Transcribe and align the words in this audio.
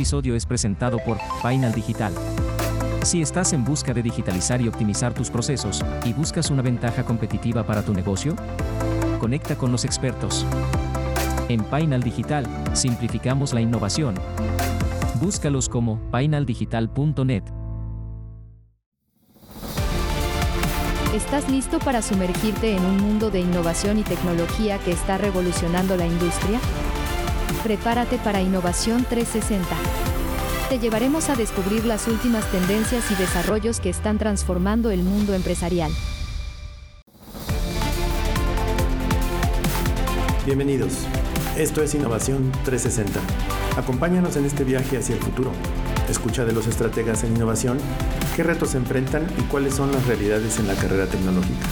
episodio 0.00 0.34
es 0.34 0.46
presentado 0.46 0.98
por 1.04 1.18
Final 1.42 1.74
Digital. 1.74 2.10
Si 3.02 3.20
estás 3.20 3.52
en 3.52 3.66
busca 3.66 3.92
de 3.92 4.02
digitalizar 4.02 4.58
y 4.62 4.66
optimizar 4.66 5.12
tus 5.12 5.28
procesos, 5.28 5.84
y 6.06 6.14
buscas 6.14 6.50
una 6.50 6.62
ventaja 6.62 7.04
competitiva 7.04 7.66
para 7.66 7.82
tu 7.82 7.92
negocio, 7.92 8.34
conecta 9.18 9.56
con 9.56 9.70
los 9.70 9.84
expertos. 9.84 10.46
En 11.50 11.62
Painal 11.64 12.02
Digital, 12.02 12.46
simplificamos 12.72 13.52
la 13.52 13.60
innovación. 13.60 14.14
Búscalos 15.20 15.68
como 15.68 16.00
painaldigital.net. 16.10 17.42
¿Estás 21.14 21.50
listo 21.50 21.78
para 21.78 22.00
sumergirte 22.00 22.74
en 22.74 22.86
un 22.86 22.96
mundo 22.96 23.30
de 23.30 23.40
innovación 23.40 23.98
y 23.98 24.02
tecnología 24.02 24.78
que 24.78 24.92
está 24.92 25.18
revolucionando 25.18 25.94
la 25.98 26.06
industria? 26.06 26.58
Prepárate 27.62 28.16
para 28.16 28.40
Innovación 28.40 29.04
360. 29.04 29.68
Te 30.70 30.78
llevaremos 30.78 31.28
a 31.28 31.36
descubrir 31.36 31.84
las 31.84 32.08
últimas 32.08 32.50
tendencias 32.50 33.10
y 33.10 33.14
desarrollos 33.16 33.80
que 33.80 33.90
están 33.90 34.16
transformando 34.16 34.90
el 34.90 35.02
mundo 35.02 35.34
empresarial. 35.34 35.92
Bienvenidos. 40.46 41.06
Esto 41.58 41.82
es 41.82 41.94
Innovación 41.94 42.50
360. 42.64 43.20
Acompáñanos 43.76 44.36
en 44.36 44.46
este 44.46 44.64
viaje 44.64 44.96
hacia 44.96 45.16
el 45.16 45.20
futuro. 45.20 45.52
Escucha 46.08 46.46
de 46.46 46.52
los 46.52 46.66
estrategas 46.66 47.24
en 47.24 47.36
innovación 47.36 47.78
qué 48.34 48.42
retos 48.42 48.70
se 48.70 48.78
enfrentan 48.78 49.26
y 49.38 49.42
cuáles 49.42 49.74
son 49.74 49.92
las 49.92 50.06
realidades 50.06 50.58
en 50.58 50.66
la 50.66 50.74
carrera 50.76 51.06
tecnológica. 51.06 51.66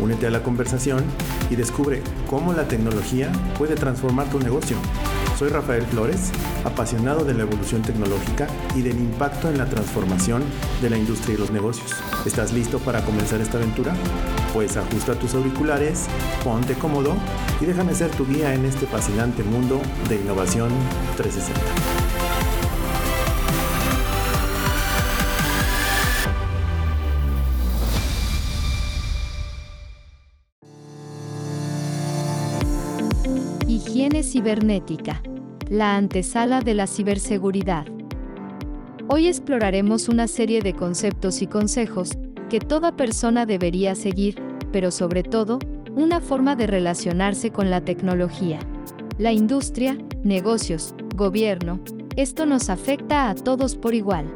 Únete 0.00 0.26
a 0.26 0.30
la 0.30 0.42
conversación 0.42 1.04
y 1.50 1.56
descubre 1.56 2.02
cómo 2.30 2.54
la 2.54 2.66
tecnología 2.66 3.30
puede 3.58 3.74
transformar 3.74 4.30
tu 4.30 4.40
negocio. 4.40 4.78
Soy 5.44 5.52
Rafael 5.52 5.84
Flores, 5.84 6.32
apasionado 6.64 7.22
de 7.22 7.34
la 7.34 7.42
evolución 7.42 7.82
tecnológica 7.82 8.46
y 8.74 8.80
del 8.80 8.96
impacto 8.96 9.50
en 9.50 9.58
la 9.58 9.66
transformación 9.66 10.42
de 10.80 10.88
la 10.88 10.96
industria 10.96 11.34
y 11.34 11.38
los 11.38 11.50
negocios. 11.50 11.90
¿Estás 12.24 12.54
listo 12.54 12.78
para 12.78 13.04
comenzar 13.04 13.42
esta 13.42 13.58
aventura? 13.58 13.92
Pues 14.54 14.78
ajusta 14.78 15.18
tus 15.18 15.34
auriculares, 15.34 16.06
ponte 16.42 16.72
cómodo 16.72 17.14
y 17.60 17.66
déjame 17.66 17.94
ser 17.94 18.10
tu 18.12 18.26
guía 18.26 18.54
en 18.54 18.64
este 18.64 18.86
fascinante 18.86 19.42
mundo 19.42 19.82
de 20.08 20.16
innovación 20.16 20.70
360. 21.18 21.60
Higiene 33.68 34.22
cibernética. 34.22 35.20
La 35.74 35.96
antesala 35.96 36.60
de 36.60 36.72
la 36.72 36.86
ciberseguridad. 36.86 37.84
Hoy 39.08 39.26
exploraremos 39.26 40.08
una 40.08 40.28
serie 40.28 40.60
de 40.62 40.72
conceptos 40.72 41.42
y 41.42 41.48
consejos 41.48 42.10
que 42.48 42.60
toda 42.60 42.94
persona 42.94 43.44
debería 43.44 43.96
seguir, 43.96 44.40
pero 44.70 44.92
sobre 44.92 45.24
todo, 45.24 45.58
una 45.96 46.20
forma 46.20 46.54
de 46.54 46.68
relacionarse 46.68 47.50
con 47.50 47.70
la 47.70 47.80
tecnología. 47.80 48.60
La 49.18 49.32
industria, 49.32 49.98
negocios, 50.22 50.94
gobierno, 51.16 51.80
esto 52.14 52.46
nos 52.46 52.70
afecta 52.70 53.28
a 53.28 53.34
todos 53.34 53.74
por 53.74 53.96
igual. 53.96 54.32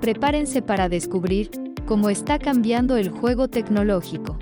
Prepárense 0.00 0.60
para 0.60 0.88
descubrir 0.88 1.52
cómo 1.86 2.10
está 2.10 2.40
cambiando 2.40 2.96
el 2.96 3.10
juego 3.10 3.46
tecnológico. 3.46 4.36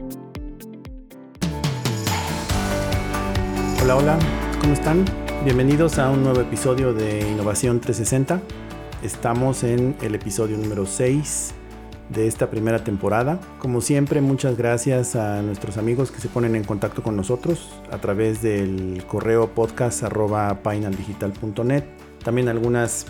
Hola, 3.83 3.97
hola, 3.97 4.19
¿cómo 4.63 4.73
están? 4.73 5.28
Bienvenidos 5.45 6.01
a 6.01 6.11
un 6.11 6.25
nuevo 6.25 6.41
episodio 6.41 6.93
de 6.93 7.21
Innovación 7.21 7.79
360. 7.81 8.43
Estamos 9.05 9.63
en 9.63 9.95
el 10.03 10.17
episodio 10.17 10.59
número 10.59 10.85
6 10.85 11.55
de 12.09 12.27
esta 12.27 12.51
primera 12.51 12.83
temporada. 12.83 13.39
Como 13.61 13.81
siempre, 13.81 14.21
muchas 14.21 14.59
gracias 14.59 15.15
a 15.15 15.41
nuestros 15.43 15.77
amigos 15.77 16.11
que 16.11 16.21
se 16.21 16.29
ponen 16.29 16.57
en 16.57 16.65
contacto 16.65 17.05
con 17.05 17.17
nosotros 17.17 17.71
a 17.93 17.99
través 17.99 18.43
del 18.43 19.05
correo 19.07 19.55
podcast 19.55 20.03
También 22.25 22.49
algunas 22.49 23.07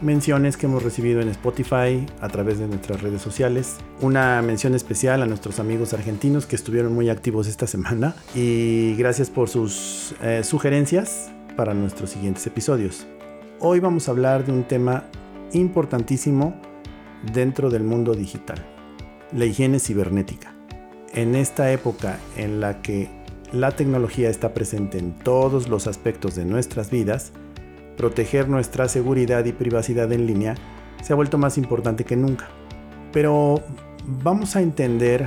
menciones 0.00 0.56
que 0.56 0.66
hemos 0.66 0.84
recibido 0.84 1.20
en 1.20 1.28
Spotify 1.30 2.06
a 2.20 2.28
través 2.28 2.60
de 2.60 2.68
nuestras 2.68 3.02
redes 3.02 3.22
sociales. 3.22 3.78
Una 4.00 4.40
mención 4.40 4.76
especial 4.76 5.20
a 5.20 5.26
nuestros 5.26 5.58
amigos 5.58 5.92
argentinos 5.94 6.46
que 6.46 6.54
estuvieron 6.54 6.94
muy 6.94 7.10
activos 7.10 7.48
esta 7.48 7.66
semana 7.66 8.14
y 8.36 8.94
gracias 8.94 9.30
por 9.30 9.48
sus 9.48 10.14
eh, 10.22 10.42
sugerencias 10.44 11.32
para 11.56 11.74
nuestros 11.74 12.10
siguientes 12.10 12.46
episodios. 12.46 13.06
Hoy 13.60 13.80
vamos 13.80 14.08
a 14.08 14.12
hablar 14.12 14.44
de 14.44 14.52
un 14.52 14.64
tema 14.64 15.04
importantísimo 15.52 16.54
dentro 17.32 17.70
del 17.70 17.84
mundo 17.84 18.14
digital, 18.14 18.64
la 19.32 19.44
higiene 19.44 19.78
cibernética. 19.78 20.54
En 21.14 21.34
esta 21.34 21.70
época 21.70 22.18
en 22.36 22.60
la 22.60 22.82
que 22.82 23.10
la 23.52 23.72
tecnología 23.72 24.30
está 24.30 24.54
presente 24.54 24.98
en 24.98 25.12
todos 25.18 25.68
los 25.68 25.86
aspectos 25.86 26.34
de 26.34 26.44
nuestras 26.44 26.90
vidas, 26.90 27.32
proteger 27.96 28.48
nuestra 28.48 28.88
seguridad 28.88 29.44
y 29.44 29.52
privacidad 29.52 30.10
en 30.12 30.26
línea 30.26 30.54
se 31.02 31.12
ha 31.12 31.16
vuelto 31.16 31.36
más 31.36 31.58
importante 31.58 32.04
que 32.04 32.16
nunca. 32.16 32.48
Pero 33.12 33.62
vamos 34.06 34.56
a 34.56 34.62
entender 34.62 35.26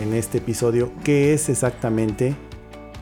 en 0.00 0.14
este 0.14 0.38
episodio 0.38 0.90
qué 1.04 1.34
es 1.34 1.48
exactamente 1.48 2.34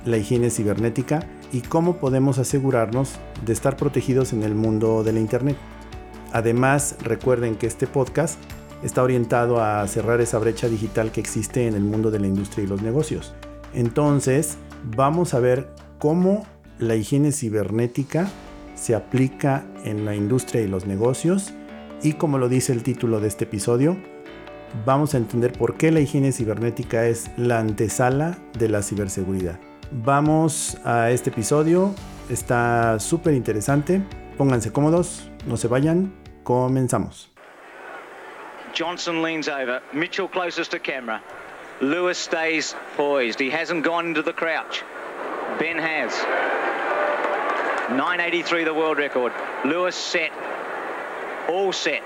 la 0.04 0.16
higiene 0.16 0.50
cibernética 0.50 1.26
y 1.54 1.60
cómo 1.60 1.98
podemos 1.98 2.38
asegurarnos 2.38 3.12
de 3.46 3.52
estar 3.52 3.76
protegidos 3.76 4.32
en 4.32 4.42
el 4.42 4.56
mundo 4.56 5.04
de 5.04 5.12
la 5.12 5.20
Internet. 5.20 5.56
Además, 6.32 6.96
recuerden 7.00 7.54
que 7.54 7.68
este 7.68 7.86
podcast 7.86 8.40
está 8.82 9.04
orientado 9.04 9.62
a 9.62 9.86
cerrar 9.86 10.20
esa 10.20 10.40
brecha 10.40 10.68
digital 10.68 11.12
que 11.12 11.20
existe 11.20 11.68
en 11.68 11.74
el 11.74 11.84
mundo 11.84 12.10
de 12.10 12.18
la 12.18 12.26
industria 12.26 12.64
y 12.64 12.66
los 12.66 12.82
negocios. 12.82 13.34
Entonces, 13.72 14.58
vamos 14.96 15.32
a 15.32 15.38
ver 15.38 15.68
cómo 16.00 16.44
la 16.80 16.96
higiene 16.96 17.30
cibernética 17.30 18.28
se 18.74 18.96
aplica 18.96 19.64
en 19.84 20.04
la 20.04 20.16
industria 20.16 20.60
y 20.60 20.66
los 20.66 20.86
negocios 20.86 21.54
y 22.02 22.14
como 22.14 22.38
lo 22.38 22.48
dice 22.48 22.72
el 22.72 22.82
título 22.82 23.20
de 23.20 23.28
este 23.28 23.44
episodio, 23.44 23.96
vamos 24.84 25.14
a 25.14 25.18
entender 25.18 25.52
por 25.52 25.76
qué 25.76 25.92
la 25.92 26.00
higiene 26.00 26.32
cibernética 26.32 27.06
es 27.06 27.30
la 27.36 27.60
antesala 27.60 28.36
de 28.58 28.68
la 28.68 28.82
ciberseguridad. 28.82 29.60
Vamos 30.02 30.76
a 30.84 31.12
este 31.12 31.30
episodio, 31.30 31.94
está 32.28 32.98
súper 32.98 33.32
interesante, 33.32 34.02
pónganse 34.36 34.72
cómodos, 34.72 35.30
no 35.46 35.56
se 35.56 35.68
vayan, 35.68 36.12
comenzamos. 36.42 37.30
Johnson 38.76 39.22
leans 39.22 39.46
over, 39.46 39.80
Mitchell 39.92 40.28
closest 40.28 40.72
to 40.72 40.80
camera. 40.80 41.22
Lewis 41.80 42.18
stays 42.18 42.74
poised, 42.96 43.38
he 43.38 43.48
hasn't 43.48 43.86
gone 43.86 44.08
into 44.08 44.20
the 44.20 44.32
crouch. 44.32 44.82
Ben 45.60 45.78
has. 45.78 46.12
983 47.90 48.64
the 48.64 48.74
world 48.74 48.98
record. 48.98 49.32
Lewis 49.64 49.94
set. 49.94 50.32
All 51.48 51.72
set. 51.72 52.02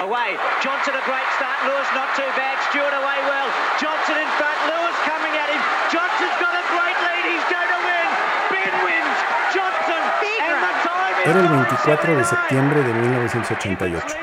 Away. 0.00 0.32
Johnson 0.64 0.96
a 0.96 1.04
great 1.04 1.28
start. 1.36 1.60
Lewis 1.68 1.84
not 1.92 2.08
too 2.16 2.24
bad. 2.32 2.56
Stewart 2.72 2.88
away 2.88 3.20
well. 3.28 3.44
Johnson 3.76 4.16
in 4.16 4.24
front. 4.40 4.56
Lewis 4.64 4.96
coming 5.04 5.36
at 5.36 5.52
him. 5.52 5.60
Johnson's 5.92 6.32
got 6.40 6.56
a 6.56 6.64
great 6.72 6.96
lead. 7.04 7.28
He's 7.28 7.44
going 7.52 7.68
to 7.68 7.80
win. 7.84 8.08
Ben 8.48 8.72
wins. 8.80 9.18
Johnson. 9.52 10.00
And 10.40 10.56
the 10.64 10.72
time 10.88 11.20
Era 11.26 11.40
el 11.40 11.48
24 11.48 12.16
de 12.16 12.24
septiembre 12.24 12.82
de 12.82 12.94
1988. 12.94 14.16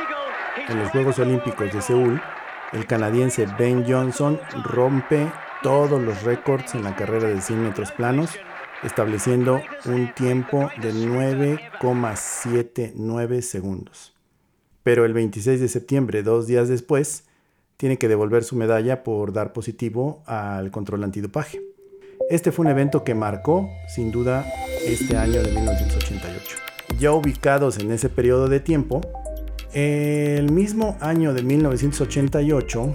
En 0.67 0.79
los 0.79 0.89
Juegos 0.89 1.19
Olímpicos 1.19 1.71
de 1.71 1.79
Seúl, 1.79 2.19
el 2.73 2.87
canadiense 2.87 3.45
Ben 3.59 3.85
Johnson 3.87 4.41
rompe 4.63 5.31
todos 5.61 6.01
los 6.01 6.23
récords 6.23 6.73
en 6.73 6.85
la 6.85 6.95
carrera 6.95 7.27
de 7.27 7.39
100 7.39 7.61
metros 7.61 7.91
planos, 7.91 8.39
estableciendo 8.81 9.61
un 9.85 10.11
tiempo 10.15 10.71
de 10.77 10.91
9,79 10.91 13.41
segundos 13.41 14.16
pero 14.87 15.03
el 15.03 15.11
26 15.11 15.59
de 15.59 15.67
septiembre, 15.67 16.23
dos 16.23 16.47
días 16.47 16.69
después, 16.69 17.25
tiene 17.75 17.97
que 17.97 18.07
devolver 18.07 18.45
su 18.45 18.55
medalla 18.55 19.03
por 19.03 19.33
dar 19.33 19.51
positivo 19.51 20.23
al 20.25 20.71
control 20.71 21.03
antidopaje. 21.03 21.61
Este 22.29 22.53
fue 22.53 22.63
un 22.63 22.71
evento 22.71 23.03
que 23.03 23.13
marcó, 23.13 23.69
sin 23.93 24.13
duda, 24.13 24.45
este 24.85 25.17
año 25.17 25.43
de 25.43 25.51
1988. 25.51 26.57
Ya 26.97 27.11
ubicados 27.11 27.79
en 27.79 27.91
ese 27.91 28.07
periodo 28.07 28.47
de 28.47 28.61
tiempo, 28.61 29.01
el 29.73 30.53
mismo 30.53 30.95
año 31.01 31.33
de 31.33 31.43
1988, 31.43 32.93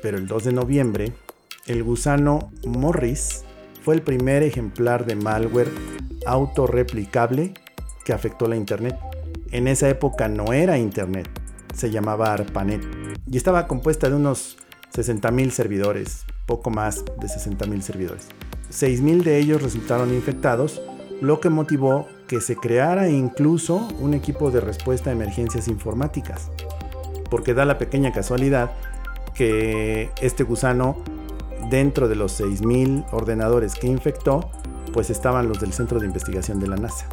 pero 0.00 0.18
el 0.18 0.28
2 0.28 0.44
de 0.44 0.52
noviembre, 0.52 1.12
el 1.66 1.82
gusano 1.82 2.52
Morris 2.64 3.42
fue 3.82 3.96
el 3.96 4.02
primer 4.02 4.44
ejemplar 4.44 5.06
de 5.06 5.16
malware 5.16 5.72
autorreplicable 6.24 7.52
que 8.04 8.12
afectó 8.12 8.46
la 8.46 8.54
Internet. 8.54 8.94
En 9.52 9.68
esa 9.68 9.86
época 9.90 10.28
no 10.28 10.54
era 10.54 10.78
Internet, 10.78 11.28
se 11.74 11.90
llamaba 11.90 12.32
ARPANET 12.32 12.82
y 13.30 13.36
estaba 13.36 13.68
compuesta 13.68 14.08
de 14.08 14.16
unos 14.16 14.56
60.000 14.94 15.50
servidores, 15.50 16.24
poco 16.46 16.70
más 16.70 17.04
de 17.04 17.26
60.000 17.26 17.82
servidores. 17.82 18.28
6.000 18.72 19.22
de 19.22 19.38
ellos 19.38 19.62
resultaron 19.62 20.14
infectados 20.14 20.80
lo 21.20 21.38
que 21.40 21.50
motivó 21.50 22.08
que 22.28 22.40
se 22.40 22.56
creara 22.56 23.10
incluso 23.10 23.88
un 24.00 24.14
equipo 24.14 24.50
de 24.50 24.62
respuesta 24.62 25.10
a 25.10 25.12
emergencias 25.12 25.68
informáticas. 25.68 26.50
Porque 27.28 27.52
da 27.52 27.66
la 27.66 27.76
pequeña 27.76 28.10
casualidad 28.10 28.72
que 29.34 30.10
este 30.22 30.44
gusano, 30.44 30.96
dentro 31.68 32.08
de 32.08 32.16
los 32.16 32.40
6.000 32.40 33.04
ordenadores 33.12 33.74
que 33.74 33.86
infectó, 33.86 34.50
pues 34.94 35.10
estaban 35.10 35.46
los 35.46 35.60
del 35.60 35.74
Centro 35.74 36.00
de 36.00 36.06
Investigación 36.06 36.58
de 36.58 36.68
la 36.68 36.76
NASA. 36.76 37.06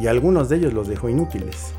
Y 0.00 0.06
algunos 0.06 0.48
de 0.48 0.56
ellos 0.56 0.72
los 0.72 0.88
dejó 0.88 1.10
inútiles. 1.10 1.74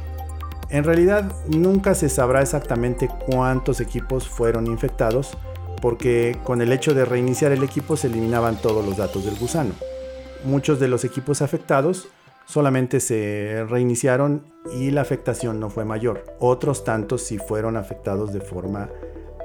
En 0.69 0.83
realidad 0.83 1.31
nunca 1.47 1.93
se 1.93 2.09
sabrá 2.09 2.41
exactamente 2.41 3.09
cuántos 3.27 3.79
equipos 3.79 4.27
fueron 4.27 4.67
infectados, 4.67 5.37
porque 5.81 6.39
con 6.43 6.61
el 6.61 6.71
hecho 6.71 6.93
de 6.93 7.05
reiniciar 7.05 7.51
el 7.51 7.63
equipo 7.63 7.97
se 7.97 8.07
eliminaban 8.07 8.57
todos 8.57 8.85
los 8.85 8.97
datos 8.97 9.25
del 9.25 9.37
gusano. 9.37 9.73
Muchos 10.43 10.79
de 10.79 10.87
los 10.87 11.05
equipos 11.05 11.41
afectados 11.41 12.07
solamente 12.45 12.99
se 12.99 13.65
reiniciaron 13.69 14.45
y 14.77 14.91
la 14.91 15.01
afectación 15.01 15.59
no 15.59 15.69
fue 15.69 15.85
mayor. 15.85 16.23
Otros 16.39 16.83
tantos 16.83 17.23
sí 17.23 17.37
fueron 17.37 17.77
afectados 17.77 18.33
de 18.33 18.41
forma 18.41 18.89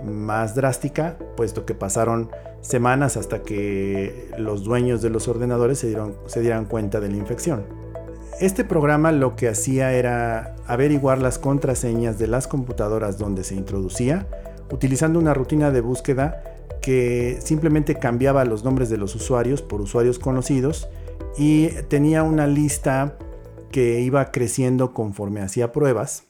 más 0.05 0.55
drástica, 0.55 1.17
puesto 1.37 1.67
que 1.67 1.75
pasaron 1.75 2.31
semanas 2.61 3.17
hasta 3.17 3.43
que 3.43 4.31
los 4.39 4.65
dueños 4.65 5.03
de 5.03 5.11
los 5.11 5.29
ordenadores 5.29 5.79
se, 5.79 5.89
dieron, 5.89 6.17
se 6.27 6.41
dieran 6.41 6.67
cuenta 6.67 7.01
de 7.01 7.09
la 7.09 7.17
infección. 7.17 7.88
Este 8.41 8.63
programa 8.63 9.11
lo 9.11 9.35
que 9.35 9.49
hacía 9.49 9.93
era 9.93 10.55
averiguar 10.69 11.19
las 11.19 11.41
contraseñas 11.41 12.21
de 12.21 12.29
las 12.29 12.47
computadoras 12.47 13.19
donde 13.19 13.43
se 13.43 13.57
introducía, 13.57 14.29
utilizando 14.71 15.19
una 15.19 15.35
rutina 15.35 15.73
de 15.73 15.81
búsqueda 15.81 16.45
que 16.81 17.39
simplemente 17.41 17.97
cambiaba 17.97 18.45
los 18.45 18.63
nombres 18.63 18.91
de 18.91 18.97
los 18.97 19.17
usuarios 19.17 19.61
por 19.61 19.81
usuarios 19.81 20.21
conocidos 20.21 20.89
y 21.37 21.71
tenía 21.89 22.23
una 22.23 22.47
lista 22.47 23.19
que 23.73 24.03
iba 24.03 24.31
creciendo 24.31 24.95
conforme 24.95 25.41
hacía 25.41 25.73
pruebas. 25.73 26.23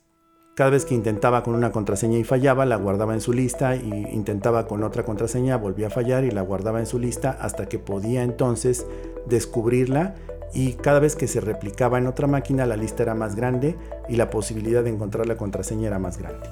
Cada 0.57 0.71
vez 0.71 0.87
que 0.87 0.95
intentaba 0.95 1.43
con 1.43 1.55
una 1.55 1.73
contraseña 1.73 2.19
y 2.19 2.25
fallaba, 2.25 2.65
la 2.65 2.77
guardaba 2.77 3.13
en 3.13 3.21
su 3.21 3.35
lista 3.35 3.77
y 3.77 4.07
intentaba 4.13 4.67
con 4.67 4.83
otra 4.83 5.05
contraseña, 5.05 5.59
volvía 5.59 5.89
a 5.89 5.91
fallar 5.91 6.25
y 6.25 6.31
la 6.31 6.41
guardaba 6.41 6.81
en 6.81 6.87
su 6.87 6.99
lista 6.99 7.37
hasta 7.39 7.69
que 7.69 7.79
podía 7.79 8.23
entonces 8.23 8.87
descubrirla 9.29 10.15
y 10.55 10.75
cada 10.75 10.99
vez 10.99 11.17
que 11.17 11.29
se 11.29 11.41
replicaba 11.41 11.99
en 11.99 12.07
otra 12.07 12.27
máquina 12.27 12.67
la 12.67 12.77
lista 12.77 13.03
era 13.03 13.15
más 13.15 13.37
grande 13.37 13.77
y 14.09 14.17
la 14.17 14.31
posibilidad 14.31 14.83
de 14.83 14.91
encontrar 14.91 15.27
la 15.27 15.37
contraseña 15.37 15.89
era 15.89 15.99
más 15.99 16.19
grande. 16.19 16.49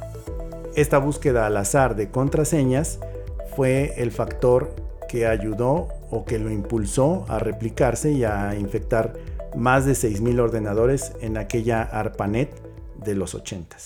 Esta 0.74 0.98
búsqueda 0.98 1.46
al 1.46 1.56
azar 1.56 1.96
de 1.96 2.10
contraseñas 2.10 2.98
fue 3.54 3.94
el 3.96 4.10
factor 4.10 4.74
que 5.08 5.26
ayudó 5.26 5.88
o 6.10 6.24
que 6.24 6.38
lo 6.38 6.50
impulsó 6.50 7.24
a 7.28 7.38
replicarse 7.38 8.12
y 8.12 8.24
a 8.24 8.54
infectar 8.54 9.14
más 9.56 9.86
de 9.86 9.92
6.000 9.92 10.40
ordenadores 10.40 11.12
en 11.20 11.38
aquella 11.38 11.82
ARPANET 11.82 12.50
de 13.02 13.14
los 13.14 13.34
80 13.34 13.76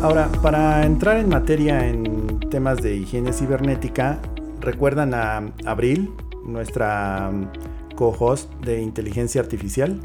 Ahora, 0.00 0.28
para 0.42 0.84
entrar 0.84 1.18
en 1.18 1.28
materia 1.28 1.86
en 1.86 2.40
temas 2.50 2.82
de 2.82 2.96
higiene 2.96 3.32
cibernética, 3.32 4.18
recuerdan 4.60 5.14
a 5.14 5.52
Abril, 5.64 6.10
nuestra 6.44 7.30
um, 7.32 7.48
co-host 7.94 8.52
de 8.60 8.80
inteligencia 8.80 9.40
artificial. 9.40 10.00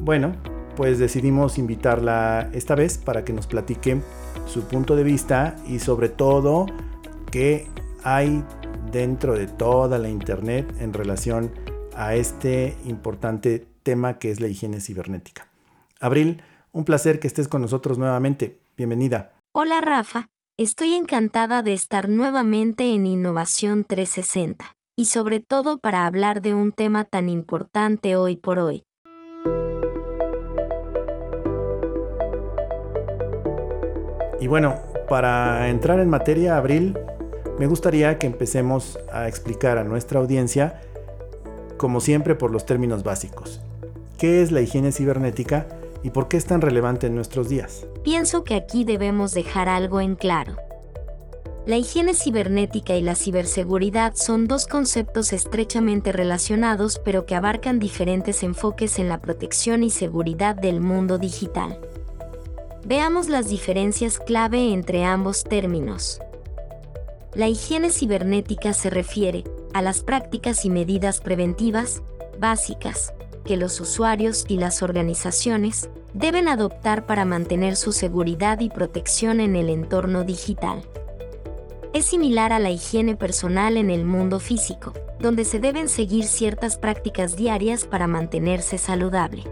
Bueno, 0.00 0.34
pues 0.76 0.98
decidimos 0.98 1.58
invitarla 1.58 2.50
esta 2.52 2.74
vez 2.74 2.98
para 2.98 3.24
que 3.24 3.32
nos 3.32 3.46
platique 3.46 4.00
su 4.46 4.62
punto 4.62 4.96
de 4.96 5.04
vista 5.04 5.56
y 5.66 5.78
sobre 5.78 6.08
todo 6.08 6.66
qué 7.30 7.66
hay 8.02 8.44
dentro 8.90 9.34
de 9.34 9.46
toda 9.46 9.98
la 9.98 10.08
internet 10.08 10.74
en 10.80 10.92
relación 10.92 11.52
a 11.94 12.14
este 12.14 12.76
importante 12.84 13.66
tema 13.82 14.18
que 14.18 14.30
es 14.30 14.40
la 14.40 14.48
higiene 14.48 14.80
cibernética. 14.80 15.48
Abril, 16.00 16.42
un 16.72 16.84
placer 16.84 17.20
que 17.20 17.26
estés 17.26 17.48
con 17.48 17.62
nosotros 17.62 17.98
nuevamente. 17.98 18.58
Bienvenida. 18.76 19.32
Hola 19.52 19.80
Rafa, 19.80 20.28
estoy 20.56 20.94
encantada 20.94 21.62
de 21.62 21.74
estar 21.74 22.08
nuevamente 22.08 22.94
en 22.94 23.06
Innovación 23.06 23.84
360 23.84 24.79
y 25.00 25.06
sobre 25.06 25.40
todo 25.40 25.78
para 25.78 26.04
hablar 26.04 26.42
de 26.42 26.52
un 26.52 26.72
tema 26.72 27.04
tan 27.04 27.30
importante 27.30 28.16
hoy 28.16 28.36
por 28.36 28.58
hoy. 28.58 28.84
Y 34.38 34.46
bueno, 34.46 34.74
para 35.08 35.70
entrar 35.70 36.00
en 36.00 36.10
materia, 36.10 36.58
Abril, 36.58 36.98
me 37.58 37.66
gustaría 37.66 38.18
que 38.18 38.26
empecemos 38.26 38.98
a 39.10 39.26
explicar 39.26 39.78
a 39.78 39.84
nuestra 39.84 40.20
audiencia, 40.20 40.82
como 41.78 42.00
siempre, 42.02 42.34
por 42.34 42.50
los 42.50 42.66
términos 42.66 43.02
básicos. 43.02 43.62
¿Qué 44.18 44.42
es 44.42 44.52
la 44.52 44.60
higiene 44.60 44.92
cibernética? 44.92 45.66
y 46.02 46.10
por 46.10 46.28
qué 46.28 46.36
es 46.38 46.46
tan 46.46 46.62
relevante 46.62 47.08
en 47.08 47.14
nuestros 47.14 47.48
días. 47.48 47.86
Pienso 48.02 48.42
que 48.42 48.54
aquí 48.54 48.84
debemos 48.84 49.34
dejar 49.34 49.68
algo 49.68 50.00
en 50.00 50.16
claro. 50.16 50.56
La 51.66 51.76
higiene 51.76 52.14
cibernética 52.14 52.96
y 52.96 53.02
la 53.02 53.14
ciberseguridad 53.14 54.14
son 54.14 54.48
dos 54.48 54.66
conceptos 54.66 55.34
estrechamente 55.34 56.10
relacionados 56.10 56.98
pero 57.04 57.26
que 57.26 57.34
abarcan 57.34 57.78
diferentes 57.78 58.42
enfoques 58.42 58.98
en 58.98 59.10
la 59.10 59.20
protección 59.20 59.82
y 59.82 59.90
seguridad 59.90 60.56
del 60.56 60.80
mundo 60.80 61.18
digital. 61.18 61.78
Veamos 62.86 63.28
las 63.28 63.50
diferencias 63.50 64.18
clave 64.18 64.72
entre 64.72 65.04
ambos 65.04 65.44
términos. 65.44 66.20
La 67.34 67.46
higiene 67.46 67.90
cibernética 67.90 68.72
se 68.72 68.88
refiere 68.88 69.44
a 69.74 69.82
las 69.82 70.02
prácticas 70.02 70.64
y 70.64 70.70
medidas 70.70 71.20
preventivas, 71.20 72.02
básicas, 72.38 73.12
que 73.44 73.58
los 73.58 73.78
usuarios 73.80 74.46
y 74.48 74.56
las 74.56 74.82
organizaciones 74.82 75.90
deben 76.14 76.48
adoptar 76.48 77.04
para 77.04 77.26
mantener 77.26 77.76
su 77.76 77.92
seguridad 77.92 78.60
y 78.60 78.70
protección 78.70 79.40
en 79.40 79.56
el 79.56 79.68
entorno 79.68 80.24
digital. 80.24 80.82
Es 81.92 82.06
similar 82.06 82.52
a 82.52 82.60
la 82.60 82.70
higiene 82.70 83.16
personal 83.16 83.76
en 83.76 83.90
el 83.90 84.04
mundo 84.04 84.38
físico, 84.38 84.92
donde 85.18 85.44
se 85.44 85.58
deben 85.58 85.88
seguir 85.88 86.24
ciertas 86.24 86.78
prácticas 86.78 87.36
diarias 87.36 87.84
para 87.84 88.06
mantenerse 88.06 88.78
saludable. 88.78 89.42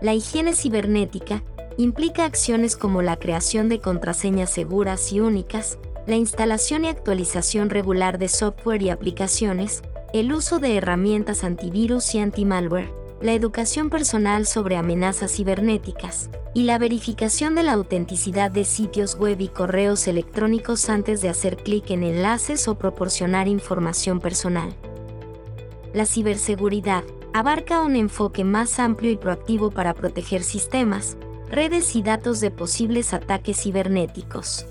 La 0.00 0.14
higiene 0.14 0.54
cibernética 0.54 1.42
implica 1.76 2.24
acciones 2.24 2.76
como 2.78 3.02
la 3.02 3.16
creación 3.16 3.68
de 3.68 3.78
contraseñas 3.78 4.48
seguras 4.48 5.12
y 5.12 5.20
únicas, 5.20 5.78
la 6.06 6.16
instalación 6.16 6.86
y 6.86 6.88
actualización 6.88 7.68
regular 7.68 8.18
de 8.18 8.28
software 8.28 8.80
y 8.80 8.88
aplicaciones, 8.88 9.82
el 10.14 10.32
uso 10.32 10.58
de 10.58 10.76
herramientas 10.76 11.44
antivirus 11.44 12.14
y 12.14 12.20
antimalware, 12.20 12.90
la 13.20 13.32
educación 13.32 13.90
personal 13.90 14.46
sobre 14.46 14.76
amenazas 14.76 15.32
cibernéticas 15.32 16.30
y 16.54 16.62
la 16.62 16.78
verificación 16.78 17.54
de 17.54 17.64
la 17.64 17.72
autenticidad 17.72 18.50
de 18.50 18.64
sitios 18.64 19.16
web 19.16 19.40
y 19.40 19.48
correos 19.48 20.06
electrónicos 20.06 20.88
antes 20.88 21.20
de 21.20 21.28
hacer 21.28 21.56
clic 21.56 21.90
en 21.90 22.04
enlaces 22.04 22.68
o 22.68 22.78
proporcionar 22.78 23.48
información 23.48 24.20
personal. 24.20 24.74
La 25.92 26.06
ciberseguridad 26.06 27.02
abarca 27.32 27.82
un 27.82 27.96
enfoque 27.96 28.44
más 28.44 28.78
amplio 28.78 29.10
y 29.10 29.16
proactivo 29.16 29.70
para 29.70 29.94
proteger 29.94 30.42
sistemas, 30.42 31.16
redes 31.50 31.96
y 31.96 32.02
datos 32.02 32.40
de 32.40 32.50
posibles 32.50 33.12
ataques 33.14 33.62
cibernéticos 33.62 34.66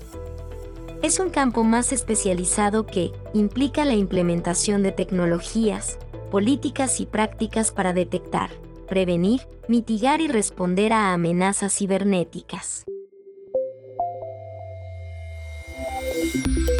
es 1.02 1.20
un 1.20 1.30
campo 1.30 1.62
más 1.62 1.92
especializado 1.92 2.84
que 2.84 3.12
implica 3.32 3.84
la 3.84 3.94
implementación 3.94 4.82
de 4.82 4.90
tecnologías, 4.90 5.98
políticas 6.30 7.00
y 7.00 7.06
prácticas 7.06 7.72
para 7.72 7.92
detectar, 7.92 8.50
prevenir, 8.88 9.42
mitigar 9.68 10.20
y 10.20 10.28
responder 10.28 10.92
a 10.92 11.12
amenazas 11.12 11.74
cibernéticas. 11.76 12.84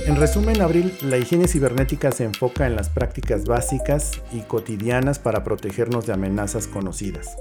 En 0.06 0.16
resumen, 0.16 0.60
Abril, 0.62 0.92
la 1.02 1.18
higiene 1.18 1.48
cibernética 1.48 2.12
se 2.12 2.24
enfoca 2.24 2.66
en 2.66 2.76
las 2.76 2.88
prácticas 2.88 3.44
básicas 3.44 4.22
y 4.32 4.40
cotidianas 4.40 5.18
para 5.18 5.44
protegernos 5.44 6.06
de 6.06 6.14
amenazas 6.14 6.66
conocidas. 6.66 7.36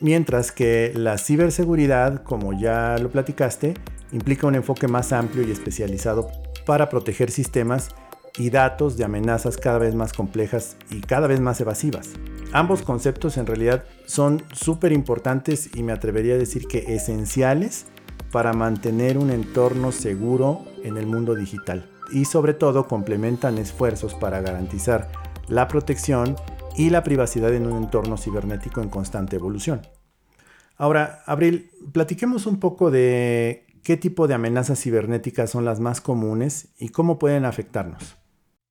Mientras 0.00 0.52
que 0.52 0.92
la 0.94 1.16
ciberseguridad, 1.18 2.22
como 2.22 2.58
ya 2.58 2.96
lo 2.98 3.10
platicaste, 3.10 3.74
implica 4.12 4.46
un 4.46 4.54
enfoque 4.54 4.88
más 4.88 5.12
amplio 5.12 5.46
y 5.46 5.50
especializado 5.50 6.28
para 6.64 6.88
proteger 6.88 7.30
sistemas 7.30 7.90
y 8.38 8.50
datos 8.50 8.96
de 8.96 9.04
amenazas 9.04 9.56
cada 9.56 9.78
vez 9.78 9.94
más 9.94 10.12
complejas 10.12 10.76
y 10.90 11.00
cada 11.00 11.26
vez 11.26 11.40
más 11.40 11.60
evasivas. 11.60 12.10
Ambos 12.52 12.82
conceptos 12.82 13.36
en 13.36 13.46
realidad 13.46 13.84
son 14.06 14.42
súper 14.52 14.92
importantes 14.92 15.70
y 15.74 15.82
me 15.82 15.92
atrevería 15.92 16.34
a 16.34 16.38
decir 16.38 16.66
que 16.66 16.94
esenciales 16.94 17.86
para 18.30 18.52
mantener 18.52 19.18
un 19.18 19.30
entorno 19.30 19.92
seguro 19.92 20.64
en 20.82 20.96
el 20.96 21.06
mundo 21.06 21.34
digital 21.34 21.88
y 22.12 22.24
sobre 22.24 22.54
todo 22.54 22.86
complementan 22.86 23.58
esfuerzos 23.58 24.14
para 24.14 24.40
garantizar 24.40 25.10
la 25.48 25.68
protección 25.68 26.36
y 26.76 26.90
la 26.90 27.02
privacidad 27.02 27.54
en 27.54 27.66
un 27.66 27.82
entorno 27.82 28.16
cibernético 28.16 28.80
en 28.80 28.90
constante 28.90 29.36
evolución. 29.36 29.82
Ahora, 30.76 31.22
Abril, 31.26 31.70
platiquemos 31.92 32.46
un 32.46 32.60
poco 32.60 32.90
de 32.90 33.66
qué 33.82 33.96
tipo 33.96 34.28
de 34.28 34.34
amenazas 34.34 34.80
cibernéticas 34.80 35.50
son 35.50 35.64
las 35.64 35.80
más 35.80 36.00
comunes 36.00 36.68
y 36.78 36.90
cómo 36.90 37.18
pueden 37.18 37.44
afectarnos. 37.44 38.18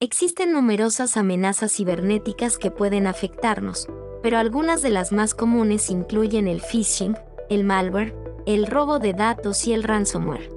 Existen 0.02 0.52
numerosas 0.52 1.16
amenazas 1.16 1.72
cibernéticas 1.72 2.58
que 2.58 2.70
pueden 2.70 3.08
afectarnos, 3.08 3.88
pero 4.22 4.38
algunas 4.38 4.82
de 4.82 4.90
las 4.90 5.14
más 5.14 5.34
comunes 5.34 5.90
incluyen 5.90 6.50
el 6.50 6.60
phishing, 6.60 7.18
el 7.50 7.64
malware, 7.64 8.14
el 8.46 8.68
robo 8.68 9.00
de 9.00 9.14
datos 9.14 9.66
y 9.68 9.74
el 9.74 9.84
ransomware. 9.84 10.50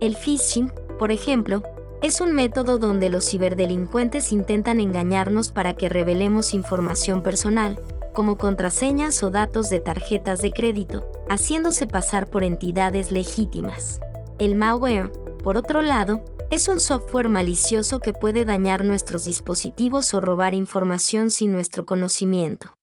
El 0.00 0.16
phishing, 0.16 0.72
por 0.98 1.12
ejemplo, 1.12 1.62
es 2.00 2.22
un 2.22 2.32
método 2.32 2.78
donde 2.78 3.10
los 3.10 3.28
ciberdelincuentes 3.28 4.32
intentan 4.32 4.80
engañarnos 4.80 5.52
para 5.52 5.74
que 5.74 5.90
revelemos 5.90 6.54
información 6.54 7.22
personal, 7.22 7.78
como 8.14 8.38
contraseñas 8.38 9.22
o 9.22 9.30
datos 9.30 9.68
de 9.68 9.80
tarjetas 9.80 10.40
de 10.40 10.52
crédito, 10.52 11.06
haciéndose 11.28 11.86
pasar 11.86 12.30
por 12.30 12.44
entidades 12.44 13.12
legítimas. 13.12 14.00
El 14.38 14.54
malware, 14.54 15.12
por 15.44 15.58
otro 15.58 15.82
lado, 15.82 16.24
es 16.50 16.68
un 16.68 16.78
software 16.78 17.28
malicioso 17.28 17.98
que 17.98 18.12
puede 18.12 18.44
dañar 18.44 18.84
nuestros 18.84 19.24
dispositivos 19.24 20.14
o 20.14 20.20
robar 20.20 20.54
información 20.54 21.30
sin 21.30 21.52
nuestro 21.52 21.86
conocimiento. 21.86 22.74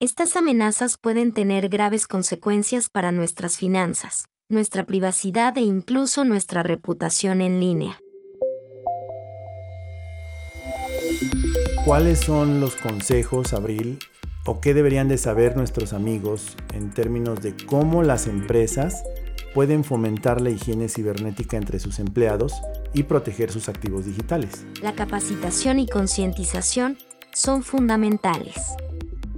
Estas 0.00 0.36
amenazas 0.36 0.96
pueden 0.96 1.32
tener 1.32 1.68
graves 1.68 2.06
consecuencias 2.06 2.88
para 2.88 3.12
nuestras 3.12 3.58
finanzas, 3.58 4.24
nuestra 4.48 4.84
privacidad 4.86 5.56
e 5.58 5.60
incluso 5.60 6.24
nuestra 6.24 6.62
reputación 6.62 7.42
en 7.42 7.60
línea. 7.60 8.00
¿Cuáles 11.84 12.20
son 12.20 12.60
los 12.60 12.76
consejos, 12.76 13.52
Abril, 13.52 13.98
o 14.46 14.60
qué 14.60 14.72
deberían 14.72 15.08
de 15.08 15.18
saber 15.18 15.56
nuestros 15.56 15.92
amigos 15.92 16.56
en 16.72 16.90
términos 16.90 17.42
de 17.42 17.54
cómo 17.66 18.02
las 18.02 18.26
empresas 18.26 19.02
pueden 19.54 19.84
fomentar 19.84 20.40
la 20.40 20.50
higiene 20.50 20.88
cibernética 20.88 21.56
entre 21.56 21.78
sus 21.80 21.98
empleados 21.98 22.52
y 22.94 23.04
proteger 23.04 23.50
sus 23.50 23.68
activos 23.68 24.06
digitales? 24.06 24.64
La 24.82 24.94
capacitación 24.94 25.78
y 25.78 25.86
concientización 25.86 26.98
son 27.32 27.62
fundamentales. 27.62 28.56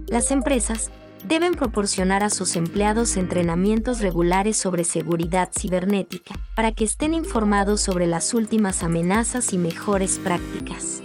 Las 0.08 0.30
empresas 0.30 0.90
deben 1.26 1.54
proporcionar 1.54 2.22
a 2.22 2.30
sus 2.30 2.56
empleados 2.56 3.16
entrenamientos 3.16 4.00
regulares 4.00 4.56
sobre 4.56 4.84
seguridad 4.84 5.50
cibernética 5.56 6.34
para 6.56 6.72
que 6.72 6.84
estén 6.84 7.14
informados 7.14 7.80
sobre 7.80 8.06
las 8.06 8.34
últimas 8.34 8.82
amenazas 8.82 9.52
y 9.52 9.58
mejores 9.58 10.18
prácticas. 10.18 11.02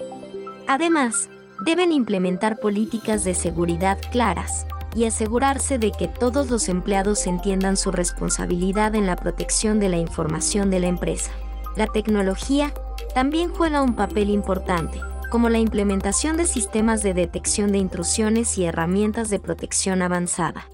Además, 0.68 1.30
deben 1.64 1.92
implementar 1.92 2.60
políticas 2.60 3.24
de 3.24 3.36
seguridad 3.36 3.98
claras 4.12 4.66
y 4.98 5.06
asegurarse 5.06 5.77
de 5.77 5.92
que 5.92 6.08
todos 6.08 6.50
los 6.50 6.70
empleados 6.70 7.27
entiendan 7.27 7.77
su 7.77 7.92
responsabilidad 7.92 8.96
en 8.96 9.06
la 9.06 9.16
protección 9.16 9.80
de 9.80 9.89
la 9.89 9.98
información 9.98 10.72
de 10.72 10.80
la 10.80 10.88
empresa. 10.88 11.32
La 11.75 11.86
tecnología 11.86 12.74
también 13.13 13.54
juega 13.54 13.84
un 13.84 13.96
papel 13.96 14.32
importante, 14.32 15.00
como 15.30 15.50
la 15.50 15.60
implementación 15.60 16.36
de 16.36 16.48
sistemas 16.48 17.04
de 17.04 17.13
detección 17.13 17.72
de 17.72 17.77
intrusiones 17.77 18.58
y 18.58 18.66
herramientas 18.66 19.30
de 19.30 19.39
protección 19.39 20.01
avanzada. 20.01 20.68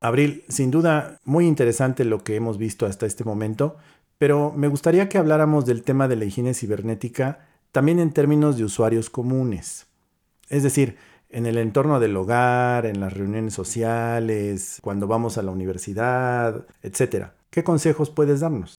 Abril, 0.00 0.44
sin 0.48 0.70
duda 0.70 1.20
muy 1.24 1.46
interesante 1.46 2.06
lo 2.06 2.24
que 2.24 2.34
hemos 2.34 2.56
visto 2.56 2.86
hasta 2.86 3.04
este 3.04 3.24
momento, 3.24 3.76
pero 4.16 4.54
me 4.56 4.68
gustaría 4.68 5.10
que 5.10 5.18
habláramos 5.18 5.66
del 5.66 5.82
tema 5.82 6.08
de 6.08 6.16
la 6.16 6.24
higiene 6.24 6.54
cibernética 6.54 7.46
también 7.72 7.98
en 7.98 8.12
términos 8.12 8.56
de 8.56 8.64
usuarios 8.64 9.10
comunes. 9.10 9.86
Es 10.48 10.62
decir, 10.62 10.96
en 11.30 11.46
el 11.46 11.58
entorno 11.58 12.00
del 12.00 12.16
hogar, 12.16 12.86
en 12.86 13.00
las 13.00 13.12
reuniones 13.12 13.54
sociales, 13.54 14.78
cuando 14.82 15.06
vamos 15.06 15.38
a 15.38 15.42
la 15.42 15.50
universidad, 15.50 16.66
etc. 16.82 17.28
¿Qué 17.50 17.64
consejos 17.64 18.10
puedes 18.10 18.40
darnos? 18.40 18.74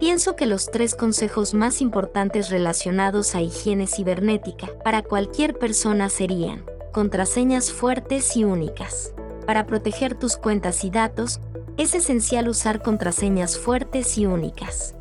Pienso 0.00 0.36
que 0.36 0.46
los 0.46 0.70
tres 0.70 0.94
consejos 0.94 1.54
más 1.54 1.80
importantes 1.80 2.50
relacionados 2.50 3.34
a 3.34 3.42
higiene 3.42 3.86
cibernética 3.86 4.68
para 4.84 5.02
cualquier 5.02 5.58
persona 5.58 6.08
serían 6.08 6.64
contraseñas 6.92 7.72
fuertes 7.72 8.36
y 8.36 8.44
únicas. 8.44 9.12
Para 9.44 9.66
proteger 9.66 10.14
tus 10.14 10.36
cuentas 10.36 10.84
y 10.84 10.90
datos, 10.90 11.40
es 11.76 11.94
esencial 11.94 12.48
usar 12.48 12.80
contraseñas 12.80 13.58
fuertes 13.58 14.18
y 14.18 14.26
únicas. 14.26 14.94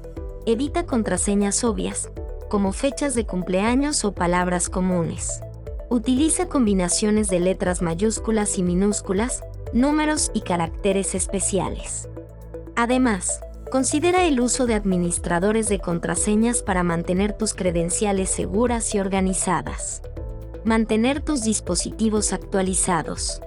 Evita 0.46 0.86
contraseñas 0.86 1.64
obvias, 1.64 2.10
como 2.48 2.72
fechas 2.72 3.16
de 3.16 3.26
cumpleaños 3.26 4.06
o 4.06 4.14
palabras 4.14 4.70
comunes. 4.70 5.42
Utiliza 5.90 6.48
combinaciones 6.48 7.28
de 7.30 7.40
letras 7.40 7.82
mayúsculas 7.82 8.58
y 8.58 8.64
minúsculas, 8.64 9.44
números 9.74 10.32
y 10.34 10.42
caracteres 10.42 11.16
especiales. 11.16 12.10
Además, 12.76 13.40
considera 13.72 14.26
el 14.26 14.40
uso 14.40 14.66
de 14.66 14.76
administradores 14.76 15.70
de 15.70 15.80
contraseñas 15.80 16.62
para 16.62 16.84
mantener 16.84 17.34
tus 17.34 17.54
credenciales 17.54 18.30
seguras 18.30 18.94
y 18.96 19.00
organizadas. 19.00 20.02
Mantener 20.64 21.22
tus 21.22 21.44
dispositivos 21.44 22.34
actualizados. 22.34 23.42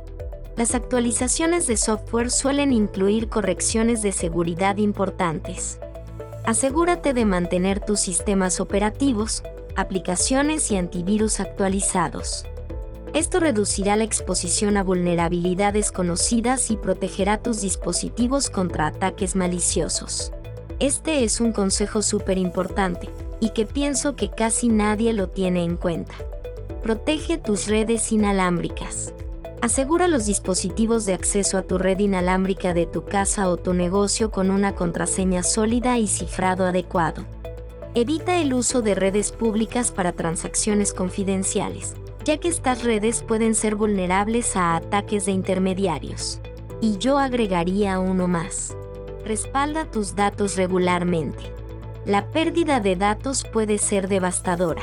Las 0.57 0.75
actualizaciones 0.75 1.67
de 1.67 1.77
software 1.77 2.31
suelen 2.31 2.73
incluir 2.73 3.29
correcciones 3.29 4.03
de 4.03 4.13
seguridad 4.13 4.79
importantes 4.79 5.79
asegúrate 6.45 7.15
de 7.15 7.25
mantener 7.25 7.81
tus 7.81 8.01
sistemas 8.01 8.61
operativos, 8.61 9.43
aplicaciones 9.77 10.71
y 10.71 10.77
antivirus 10.77 11.41
actualizados. 11.41 12.47
Esto 13.13 13.41
reducirá 13.41 13.97
la 13.97 14.05
exposición 14.05 14.77
a 14.77 14.85
vulnerabilidades 14.85 15.91
conocidas 15.91 16.71
y 16.71 16.77
protegerá 16.77 17.39
tus 17.39 17.61
dispositivos 17.61 18.51
contra 18.51 18.87
ataques 18.87 19.35
maliciosos. 19.35 20.33
Este 20.79 21.25
es 21.25 21.41
un 21.41 21.53
consejo 21.53 22.03
súper 22.03 22.39
importante, 22.39 23.11
y 23.41 23.51
que 23.51 23.67
pienso 23.67 24.15
que 24.17 24.31
casi 24.31 24.69
nadie 24.69 25.13
lo 25.13 25.29
tiene 25.29 25.65
en 25.65 25.77
cuenta. 25.77 26.15
Protege 26.83 27.39
tus 27.39 27.67
redes 27.67 28.13
inalámbricas. 28.13 29.13
Asegura 29.63 30.09
los 30.09 30.25
dispositivos 30.25 31.05
de 31.05 31.13
acceso 31.13 31.59
a 31.59 31.63
tu 31.63 31.77
red 31.77 31.99
inalámbrica 31.99 32.73
de 32.73 32.87
tu 32.87 33.05
casa 33.05 33.51
o 33.51 33.59
tu 33.59 33.75
negocio 33.75 34.31
con 34.31 34.51
una 34.51 34.75
contraseña 34.75 35.43
sólida 35.43 35.99
y 35.99 36.07
cifrado 36.07 36.65
adecuado. 36.65 37.27
Evita 37.95 38.39
el 38.39 38.55
uso 38.55 38.81
de 38.81 38.95
redes 38.95 39.33
públicas 39.33 39.91
para 39.91 40.13
transacciones 40.13 40.95
confidenciales, 40.95 41.95
ya 42.25 42.39
que 42.39 42.49
estas 42.49 42.85
redes 42.85 43.23
pueden 43.23 43.55
ser 43.55 43.75
vulnerables 43.75 44.57
a 44.57 44.77
ataques 44.77 45.27
de 45.27 45.33
intermediarios. 45.33 46.41
Y 46.81 46.97
yo 46.97 47.19
agregaría 47.19 47.99
uno 47.99 48.29
más. 48.29 48.75
Respalda 49.27 49.85
tus 49.85 50.17
datos 50.17 50.57
regularmente. 50.57 51.53
La 52.07 52.31
pérdida 52.31 52.81
de 52.81 52.97
datos 52.97 53.45
puede 53.45 53.77
ser 53.77 54.09
devastadora. 54.09 54.83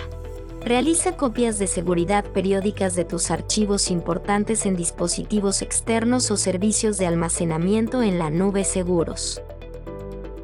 Realiza 0.68 1.16
copias 1.16 1.60
de 1.60 1.68
seguridad 1.68 2.26
periódicas 2.26 2.94
de 2.94 3.06
tus 3.06 3.32
archivos 3.32 3.90
importantes 3.90 4.66
en 4.66 4.76
dispositivos 4.76 5.62
externos 5.62 6.30
o 6.30 6.36
servicios 6.36 6.98
de 6.98 7.08
almacenamiento 7.08 8.04
en 8.04 8.20
la 8.20 8.30
nube 8.30 8.66
seguros. 8.66 9.42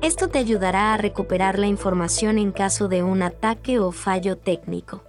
Esto 0.01 0.29
te 0.29 0.39
ayudará 0.39 0.93
a 0.93 0.97
recuperar 0.97 1.59
la 1.59 1.67
información 1.67 2.37
en 2.37 2.53
caso 2.53 2.87
de 2.87 3.03
un 3.03 3.21
ataque 3.21 3.79
o 3.79 3.91
fallo 3.91 4.37
técnico. 4.37 5.03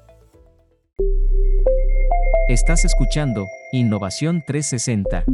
Estás 2.49 2.85
escuchando 2.85 3.47
Innovación 3.71 4.43
360. 4.45 5.27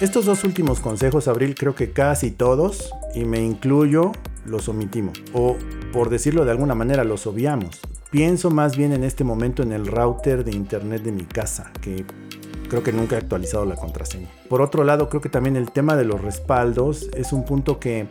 Estos 0.00 0.24
dos 0.24 0.44
últimos 0.44 0.80
consejos, 0.80 1.28
Abril, 1.28 1.54
creo 1.54 1.74
que 1.74 1.90
casi 1.92 2.30
todos, 2.30 2.90
y 3.14 3.26
me 3.26 3.42
incluyo, 3.42 4.12
los 4.46 4.66
omitimos. 4.70 5.22
O, 5.34 5.58
por 5.92 6.08
decirlo 6.08 6.46
de 6.46 6.52
alguna 6.52 6.74
manera, 6.74 7.04
los 7.04 7.26
obviamos. 7.26 7.80
Pienso 8.10 8.50
más 8.50 8.78
bien 8.78 8.94
en 8.94 9.04
este 9.04 9.24
momento 9.24 9.62
en 9.62 9.72
el 9.72 9.86
router 9.86 10.42
de 10.42 10.52
internet 10.52 11.02
de 11.02 11.12
mi 11.12 11.24
casa, 11.24 11.70
que 11.82 12.06
creo 12.70 12.82
que 12.82 12.94
nunca 12.94 13.16
he 13.16 13.18
actualizado 13.18 13.66
la 13.66 13.76
contraseña. 13.76 14.30
Por 14.48 14.62
otro 14.62 14.84
lado, 14.84 15.10
creo 15.10 15.20
que 15.20 15.28
también 15.28 15.56
el 15.56 15.70
tema 15.70 15.96
de 15.96 16.06
los 16.06 16.22
respaldos 16.22 17.10
es 17.14 17.34
un 17.34 17.44
punto 17.44 17.78
que 17.78 18.06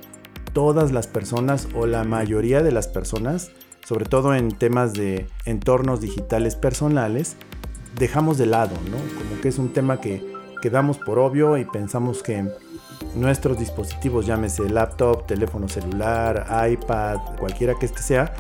todas 0.53 0.91
las 0.91 1.07
personas 1.07 1.67
o 1.75 1.87
la 1.87 2.03
mayoría 2.03 2.61
de 2.61 2.71
las 2.71 2.87
personas, 2.87 3.49
sobre 3.83 4.05
todo 4.05 4.35
en 4.35 4.51
temas 4.51 4.93
de 4.93 5.25
entornos 5.45 6.01
digitales 6.01 6.55
personales, 6.55 7.35
dejamos 7.97 8.37
de 8.37 8.45
lado, 8.45 8.75
¿no? 8.91 8.97
Como 9.17 9.41
que 9.41 9.47
es 9.47 9.57
un 9.57 9.73
tema 9.73 9.99
que 9.99 10.37
quedamos 10.61 10.97
por 10.97 11.19
obvio 11.19 11.57
y 11.57 11.65
pensamos 11.65 12.23
que 12.23 12.45
nuestros 13.15 13.57
dispositivos, 13.57 14.25
llámese 14.25 14.69
laptop, 14.69 15.25
teléfono 15.25 15.67
celular, 15.67 16.45
iPad, 16.69 17.17
cualquiera 17.39 17.75
que 17.75 17.85
este 17.85 18.01
sea, 18.01 18.33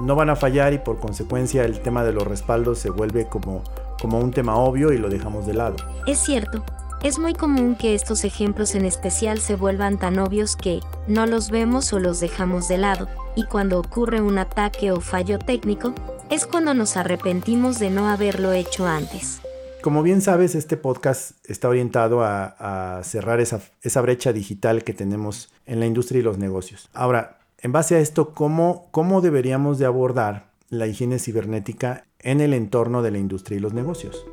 no 0.00 0.14
van 0.16 0.30
a 0.30 0.36
fallar 0.36 0.72
y 0.72 0.78
por 0.78 1.00
consecuencia 1.00 1.64
el 1.64 1.80
tema 1.80 2.04
de 2.04 2.12
los 2.12 2.26
respaldos 2.26 2.78
se 2.78 2.90
vuelve 2.90 3.28
como, 3.28 3.62
como 4.00 4.18
un 4.18 4.30
tema 4.30 4.56
obvio 4.56 4.92
y 4.92 4.98
lo 4.98 5.08
dejamos 5.08 5.46
de 5.46 5.54
lado. 5.54 5.76
Es 6.06 6.18
cierto, 6.18 6.64
es 7.02 7.18
muy 7.18 7.34
común 7.34 7.74
que 7.74 7.94
estos 7.94 8.24
ejemplos 8.24 8.74
en 8.74 8.84
especial 8.84 9.40
se 9.40 9.56
vuelvan 9.56 9.98
tan 9.98 10.18
obvios 10.18 10.56
que 10.56 10.80
no 11.08 11.26
los 11.26 11.50
vemos 11.50 11.92
o 11.92 11.98
los 11.98 12.20
dejamos 12.20 12.68
de 12.68 12.78
lado, 12.78 13.08
y 13.34 13.44
cuando 13.44 13.80
ocurre 13.80 14.20
un 14.20 14.38
ataque 14.38 14.92
o 14.92 15.00
fallo 15.00 15.38
técnico, 15.38 15.94
es 16.30 16.46
cuando 16.46 16.74
nos 16.74 16.96
arrepentimos 16.96 17.78
de 17.78 17.90
no 17.90 18.08
haberlo 18.08 18.52
hecho 18.52 18.86
antes. 18.86 19.41
Como 19.82 20.04
bien 20.04 20.20
sabes, 20.20 20.54
este 20.54 20.76
podcast 20.76 21.32
está 21.44 21.68
orientado 21.68 22.22
a, 22.22 23.00
cerrar 23.02 23.40
esa, 23.40 23.60
brecha 24.00 24.32
digital 24.32 24.84
que 24.84 24.94
tenemos 24.94 25.52
en 25.66 25.80
la 25.80 25.86
industria 25.86 26.20
y 26.20 26.22
los 26.22 26.38
negocios. 26.38 26.88
Ahora, 26.92 27.40
en 27.58 27.72
base 27.72 27.96
a 27.96 27.98
esto, 27.98 28.32
¿cómo, 28.32 28.86
¿cómo 28.92 29.20
deberíamos 29.20 29.80
de 29.80 29.86
abordar 29.86 30.46
la 30.68 30.86
higiene 30.86 31.18
cibernética 31.18 32.04
en 32.20 32.40
el 32.40 32.54
entorno 32.54 33.02
de 33.02 33.10
la 33.10 33.18
industria 33.18 33.56
y 33.56 33.60
los 33.60 33.72
negocios? 33.72 34.24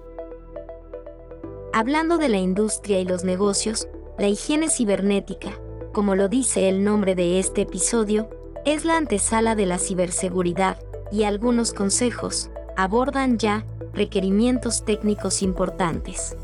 Hablando 1.73 2.19
de 2.19 2.29
la 2.29 2.37
industria 2.37 2.99
y 2.99 3.05
los 3.05 3.23
negocios, 3.23 3.87
la 4.19 4.27
higiene 4.27 4.69
cibernética, 4.69 5.59
como 5.93 6.13
lo 6.13 6.29
dice 6.29 6.69
el 6.69 6.83
nombre 6.83 7.15
de 7.15 7.39
este 7.39 7.61
episodio, 7.61 8.29
es 8.65 8.85
la 8.85 8.97
antesala 8.97 9.55
de 9.55 9.65
la 9.65 9.79
ciberseguridad 9.79 10.77
y 11.11 11.23
algunos 11.23 11.73
consejos 11.73 12.51
abordan 12.83 13.37
ya 13.37 13.65
requerimientos 13.93 14.85
técnicos 14.85 15.41
importantes. 15.41 16.37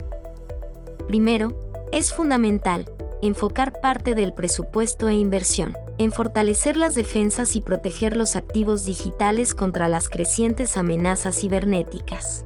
Primero, 1.07 1.57
es 1.91 2.11
fundamental 2.13 2.91
enfocar 3.21 3.79
parte 3.79 4.15
del 4.15 4.33
presupuesto 4.33 5.07
e 5.07 5.13
inversión 5.13 5.77
en 5.97 6.11
fortalecer 6.11 6.75
las 6.75 6.93
defensas 6.93 7.55
y 7.55 7.61
proteger 7.61 8.17
los 8.17 8.35
activos 8.35 8.85
digitales 8.85 9.55
contra 9.55 9.87
las 9.87 10.09
crecientes 10.09 10.75
amenazas 10.75 11.39
cibernéticas. 11.39 12.43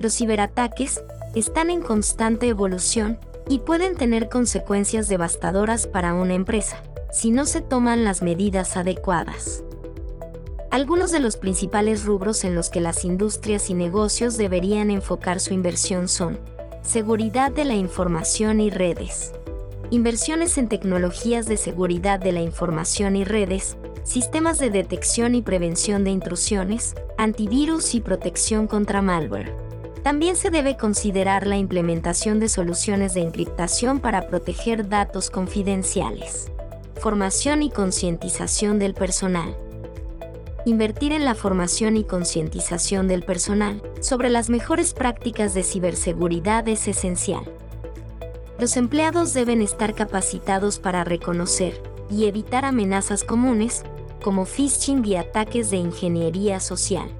Los 0.00 0.16
ciberataques 0.16 1.04
están 1.36 1.70
en 1.70 1.82
constante 1.82 2.48
evolución 2.48 3.20
y 3.48 3.60
pueden 3.60 3.94
tener 3.94 4.28
consecuencias 4.28 5.08
devastadoras 5.08 5.86
para 5.86 6.14
una 6.14 6.34
empresa 6.34 6.82
si 7.12 7.30
no 7.30 7.44
se 7.44 7.60
toman 7.60 8.02
las 8.02 8.22
medidas 8.22 8.76
adecuadas. 8.76 9.62
Algunos 10.72 11.10
de 11.10 11.20
los 11.20 11.36
principales 11.36 12.06
rubros 12.06 12.44
en 12.44 12.54
los 12.54 12.70
que 12.70 12.80
las 12.80 13.04
industrias 13.04 13.68
y 13.68 13.74
negocios 13.74 14.38
deberían 14.38 14.90
enfocar 14.90 15.38
su 15.38 15.52
inversión 15.52 16.08
son 16.08 16.38
seguridad 16.80 17.52
de 17.52 17.66
la 17.66 17.74
información 17.74 18.58
y 18.58 18.70
redes, 18.70 19.34
inversiones 19.90 20.56
en 20.56 20.70
tecnologías 20.70 21.44
de 21.44 21.58
seguridad 21.58 22.18
de 22.18 22.32
la 22.32 22.40
información 22.40 23.16
y 23.16 23.24
redes, 23.24 23.76
sistemas 24.02 24.58
de 24.58 24.70
detección 24.70 25.34
y 25.34 25.42
prevención 25.42 26.04
de 26.04 26.10
intrusiones, 26.10 26.94
antivirus 27.18 27.94
y 27.94 28.00
protección 28.00 28.66
contra 28.66 29.02
malware. 29.02 29.54
También 30.02 30.36
se 30.36 30.48
debe 30.48 30.78
considerar 30.78 31.46
la 31.46 31.58
implementación 31.58 32.40
de 32.40 32.48
soluciones 32.48 33.12
de 33.12 33.20
encriptación 33.20 34.00
para 34.00 34.26
proteger 34.26 34.88
datos 34.88 35.28
confidenciales. 35.28 36.50
Formación 36.94 37.62
y 37.62 37.70
concientización 37.70 38.78
del 38.78 38.94
personal. 38.94 39.54
Invertir 40.64 41.12
en 41.12 41.24
la 41.24 41.34
formación 41.34 41.96
y 41.96 42.04
concientización 42.04 43.08
del 43.08 43.24
personal 43.24 43.82
sobre 44.00 44.30
las 44.30 44.48
mejores 44.48 44.94
prácticas 44.94 45.54
de 45.54 45.64
ciberseguridad 45.64 46.68
es 46.68 46.86
esencial. 46.86 47.42
Los 48.60 48.76
empleados 48.76 49.34
deben 49.34 49.60
estar 49.60 49.92
capacitados 49.92 50.78
para 50.78 51.02
reconocer 51.02 51.82
y 52.08 52.26
evitar 52.26 52.64
amenazas 52.64 53.24
comunes, 53.24 53.82
como 54.22 54.44
phishing 54.44 55.04
y 55.04 55.16
ataques 55.16 55.70
de 55.70 55.78
ingeniería 55.78 56.60
social. 56.60 57.10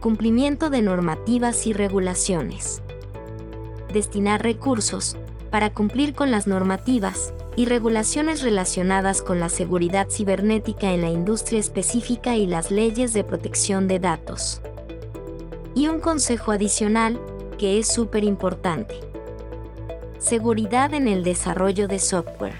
Cumplimiento 0.00 0.70
de 0.70 0.82
normativas 0.82 1.66
y 1.66 1.72
regulaciones. 1.72 2.80
Destinar 3.92 4.44
recursos 4.44 5.16
para 5.50 5.70
cumplir 5.70 6.14
con 6.14 6.30
las 6.30 6.46
normativas 6.46 7.34
y 7.56 7.66
regulaciones 7.66 8.42
relacionadas 8.42 9.22
con 9.22 9.40
la 9.40 9.48
seguridad 9.48 10.08
cibernética 10.08 10.92
en 10.92 11.02
la 11.02 11.10
industria 11.10 11.60
específica 11.60 12.36
y 12.36 12.46
las 12.46 12.70
leyes 12.70 13.12
de 13.12 13.24
protección 13.24 13.88
de 13.88 13.98
datos. 13.98 14.60
Y 15.74 15.88
un 15.88 16.00
consejo 16.00 16.52
adicional, 16.52 17.20
que 17.58 17.78
es 17.78 17.88
súper 17.88 18.24
importante. 18.24 18.94
Seguridad 20.18 20.94
en 20.94 21.08
el 21.08 21.24
desarrollo 21.24 21.88
de 21.88 21.98
software. 21.98 22.56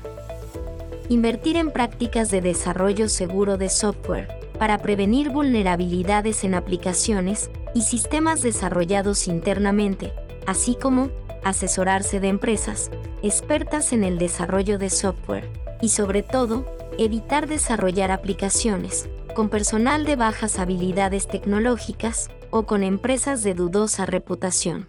Invertir 1.08 1.56
en 1.56 1.72
prácticas 1.72 2.30
de 2.30 2.40
desarrollo 2.40 3.08
seguro 3.08 3.56
de 3.56 3.68
software 3.68 4.28
para 4.58 4.78
prevenir 4.78 5.30
vulnerabilidades 5.30 6.44
en 6.44 6.54
aplicaciones 6.54 7.50
y 7.74 7.82
sistemas 7.82 8.42
desarrollados 8.42 9.26
internamente, 9.26 10.12
así 10.46 10.74
como 10.74 11.10
asesorarse 11.44 12.20
de 12.20 12.28
empresas 12.28 12.90
expertas 13.22 13.92
en 13.92 14.04
el 14.04 14.18
desarrollo 14.18 14.78
de 14.78 14.90
software 14.90 15.48
y 15.80 15.90
sobre 15.90 16.22
todo, 16.22 16.66
evitar 16.98 17.46
desarrollar 17.48 18.10
aplicaciones 18.10 19.08
con 19.34 19.48
personal 19.48 20.04
de 20.04 20.16
bajas 20.16 20.58
habilidades 20.58 21.28
tecnológicas 21.28 22.28
o 22.50 22.64
con 22.66 22.82
empresas 22.82 23.42
de 23.42 23.54
dudosa 23.54 24.06
reputación. 24.06 24.88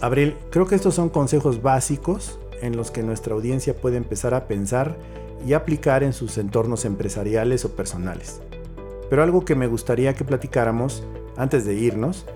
Abril, 0.00 0.36
creo 0.50 0.66
que 0.66 0.74
estos 0.74 0.94
son 0.94 1.08
consejos 1.08 1.62
básicos 1.62 2.38
en 2.60 2.76
los 2.76 2.90
que 2.90 3.02
nuestra 3.02 3.34
audiencia 3.34 3.74
puede 3.74 3.96
empezar 3.96 4.34
a 4.34 4.46
pensar 4.46 4.96
y 5.46 5.52
aplicar 5.52 6.02
en 6.02 6.12
sus 6.12 6.38
entornos 6.38 6.84
empresariales 6.84 7.64
o 7.64 7.74
personales. 7.74 8.40
Pero 9.10 9.22
algo 9.22 9.44
que 9.44 9.54
me 9.54 9.66
gustaría 9.66 10.14
que 10.14 10.24
platicáramos 10.24 11.02
antes 11.36 11.64
de 11.64 11.74
irnos 11.74 12.26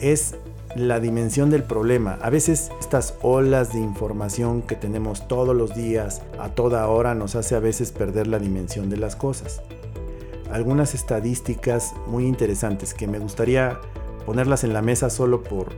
es 0.00 0.36
la 0.78 1.00
dimensión 1.00 1.50
del 1.50 1.62
problema. 1.62 2.18
A 2.22 2.30
veces 2.30 2.70
estas 2.80 3.14
olas 3.22 3.72
de 3.72 3.80
información 3.80 4.62
que 4.62 4.76
tenemos 4.76 5.26
todos 5.28 5.56
los 5.56 5.74
días, 5.74 6.22
a 6.38 6.50
toda 6.50 6.86
hora, 6.88 7.14
nos 7.14 7.34
hace 7.34 7.54
a 7.54 7.60
veces 7.60 7.92
perder 7.92 8.26
la 8.26 8.38
dimensión 8.38 8.90
de 8.90 8.96
las 8.96 9.16
cosas. 9.16 9.62
Algunas 10.50 10.94
estadísticas 10.94 11.94
muy 12.06 12.26
interesantes 12.26 12.94
que 12.94 13.06
me 13.06 13.18
gustaría 13.18 13.80
ponerlas 14.24 14.64
en 14.64 14.72
la 14.72 14.82
mesa 14.82 15.10
solo 15.10 15.42
por, 15.42 15.68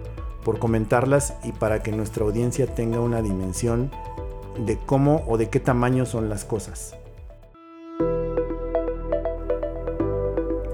por 0.45 0.59
comentarlas 0.59 1.35
y 1.45 1.53
para 1.53 1.83
que 1.83 1.93
nuestra 1.93 2.25
audiencia 2.25 2.67
tenga 2.67 3.01
una 3.01 3.23
dimensión 3.23 3.91
de 4.59 4.79
cómo 4.79 5.23
o 5.27 5.39
de 5.39 5.49
qué 5.49 5.61
tamaño 5.61 6.07
son 6.07 6.29
las 6.29 6.45
cosas. 6.45 6.97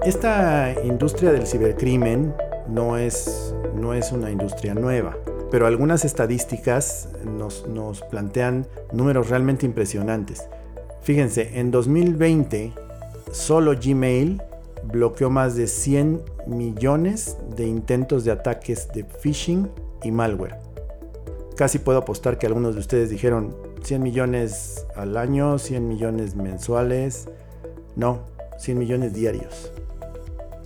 Esta 0.05 0.73
industria 0.83 1.31
del 1.31 1.47
cibercrimen 1.47 2.33
no 2.67 2.97
es 2.97 3.44
no 3.73 3.93
es 3.93 4.11
una 4.11 4.31
industria 4.31 4.73
nueva, 4.73 5.17
pero 5.51 5.67
algunas 5.67 6.05
estadísticas 6.05 7.09
nos, 7.25 8.01
plantean 8.09 8.67
números 8.91 9.29
realmente 9.29 9.65
impresionantes. 9.65 10.47
Fíjense, 11.01 11.59
en 11.59 11.71
2020 11.71 12.73
solo 13.31 13.73
Gmail 13.81 14.41
bloqueó 14.83 15.29
más 15.29 15.55
de 15.55 15.67
100 15.67 16.21
millones 16.47 17.37
de 17.55 17.65
intentos 17.65 18.23
de 18.23 18.31
ataques 18.31 18.89
de 18.93 19.03
phishing 19.03 19.69
y 20.03 20.11
malware. 20.11 20.57
Casi 21.55 21.79
puedo 21.79 21.99
apostar 21.99 22.37
que 22.37 22.47
algunos 22.47 22.75
de 22.75 22.81
ustedes 22.81 23.09
dijeron 23.09 23.55
100 23.83 24.03
millones 24.03 24.85
al 24.95 25.15
año, 25.15 25.57
100 25.57 25.87
millones 25.87 26.35
mensuales. 26.35 27.29
No, 27.95 28.19
100 28.57 28.77
millones 28.77 29.13
diarios. 29.13 29.71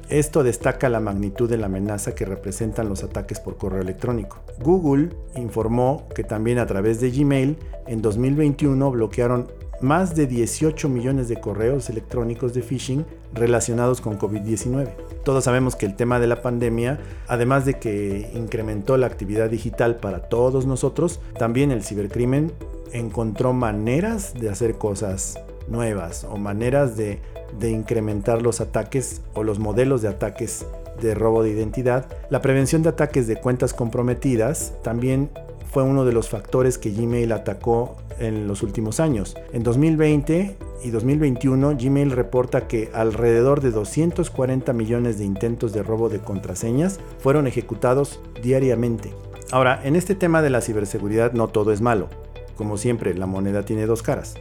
Esto 0.10 0.43
destaca 0.43 0.89
la 0.89 1.00
magnitud 1.00 1.48
de 1.48 1.58
la 1.58 1.67
amenaza 1.67 2.15
que 2.15 2.26
representan 2.26 2.89
los 2.89 3.04
ataques 3.04 3.39
por 3.39 3.58
correo 3.58 3.84
electrónico. 3.84 4.39
Google 4.60 5.10
informó 5.36 6.08
que 6.15 6.24
también 6.24 6.58
a 6.58 6.65
través 6.65 7.00
de 7.00 7.12
Gmail 7.12 7.58
en 7.86 8.02
2021 8.02 8.89
bloquearon 8.89 9.52
más 9.82 10.15
de 10.15 10.26
18 10.26 10.89
millones 10.89 11.30
de 11.30 11.39
correos 11.39 11.91
electrónicos 11.91 12.56
de 12.56 12.63
phishing 12.63 13.06
relacionados 13.36 14.02
con 14.02 14.17
COVID-19. 14.17 14.89
Todos 15.24 15.43
sabemos 15.43 15.76
que 15.76 15.86
el 15.86 15.95
tema 15.95 16.19
de 16.19 16.26
la 16.26 16.41
pandemia, 16.41 17.00
además 17.28 17.65
de 17.65 17.76
que 17.76 18.32
incrementó 18.34 18.98
la 18.98 19.06
actividad 19.06 19.48
digital 19.48 19.98
para 19.98 20.28
todos 20.28 20.65
nosotros, 20.65 21.19
también 21.38 21.72
el 21.72 21.84
cibercrimen 21.84 22.52
encontró 22.93 23.54
maneras 23.54 24.34
de 24.34 24.50
hacer 24.50 24.80
cosas 24.80 25.39
nuevas 25.70 26.24
o 26.24 26.38
maneras 26.38 26.98
de 26.98 27.20
incrementar 27.62 28.42
los 28.42 28.62
ataques 28.62 29.22
o 29.34 29.44
los 29.44 29.60
modelos 29.60 30.02
de 30.02 30.10
ataques 30.10 30.66
de 31.02 31.16
robo 31.16 31.44
de 31.44 31.52
identidad. 31.52 32.08
La 32.30 32.42
prevención 32.42 32.84
de 32.84 32.90
ataques 32.90 33.28
de 33.28 33.38
cuentas 33.38 33.74
comprometidas 33.74 34.74
también 34.84 35.30
fue 35.72 35.84
uno 35.84 36.06
de 36.06 36.14
los 36.14 36.30
factores 36.30 36.78
que 36.78 36.92
Gmail 36.92 37.32
atacó 37.32 37.98
en 38.20 38.48
los 38.48 38.64
últimos 38.64 39.00
años. 39.00 39.38
En 39.54 39.64
2020 39.64 40.58
y 40.84 40.90
2021, 40.90 41.78
Gmail 41.78 42.12
reporta 42.12 42.68
que 42.68 42.90
alrededor 42.94 43.62
de 43.62 43.72
240 43.72 44.74
millones 44.74 45.18
de 45.20 45.26
intentos 45.26 45.72
de 45.72 45.84
robo 45.84 46.10
de 46.10 46.20
contraseñas 46.20 47.00
fueron 47.20 47.48
ejecutados 47.48 48.20
diariamente. 48.42 49.14
Ahora, 49.52 49.80
en 49.84 49.96
este 49.96 50.16
tema 50.16 50.42
de 50.42 50.50
la 50.50 50.62
ciberseguridad 50.62 51.34
no 51.34 51.48
todo 51.48 51.72
es 51.72 51.82
malo. 51.82 52.10
Como 52.56 52.78
siempre, 52.78 53.14
la 53.14 53.26
moneda 53.26 53.64
tiene 53.64 53.86
dos 53.86 54.04
caras. 54.04 54.36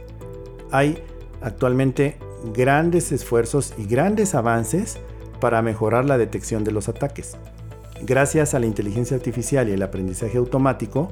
Hay 0.71 1.01
actualmente 1.41 2.17
grandes 2.53 3.11
esfuerzos 3.11 3.73
y 3.77 3.85
grandes 3.85 4.35
avances 4.35 4.97
para 5.39 5.61
mejorar 5.61 6.05
la 6.05 6.17
detección 6.17 6.63
de 6.63 6.71
los 6.71 6.89
ataques. 6.89 7.37
Gracias 8.01 8.53
a 8.53 8.59
la 8.59 8.65
inteligencia 8.65 9.17
artificial 9.17 9.67
y 9.69 9.73
el 9.73 9.83
aprendizaje 9.83 10.37
automático, 10.37 11.11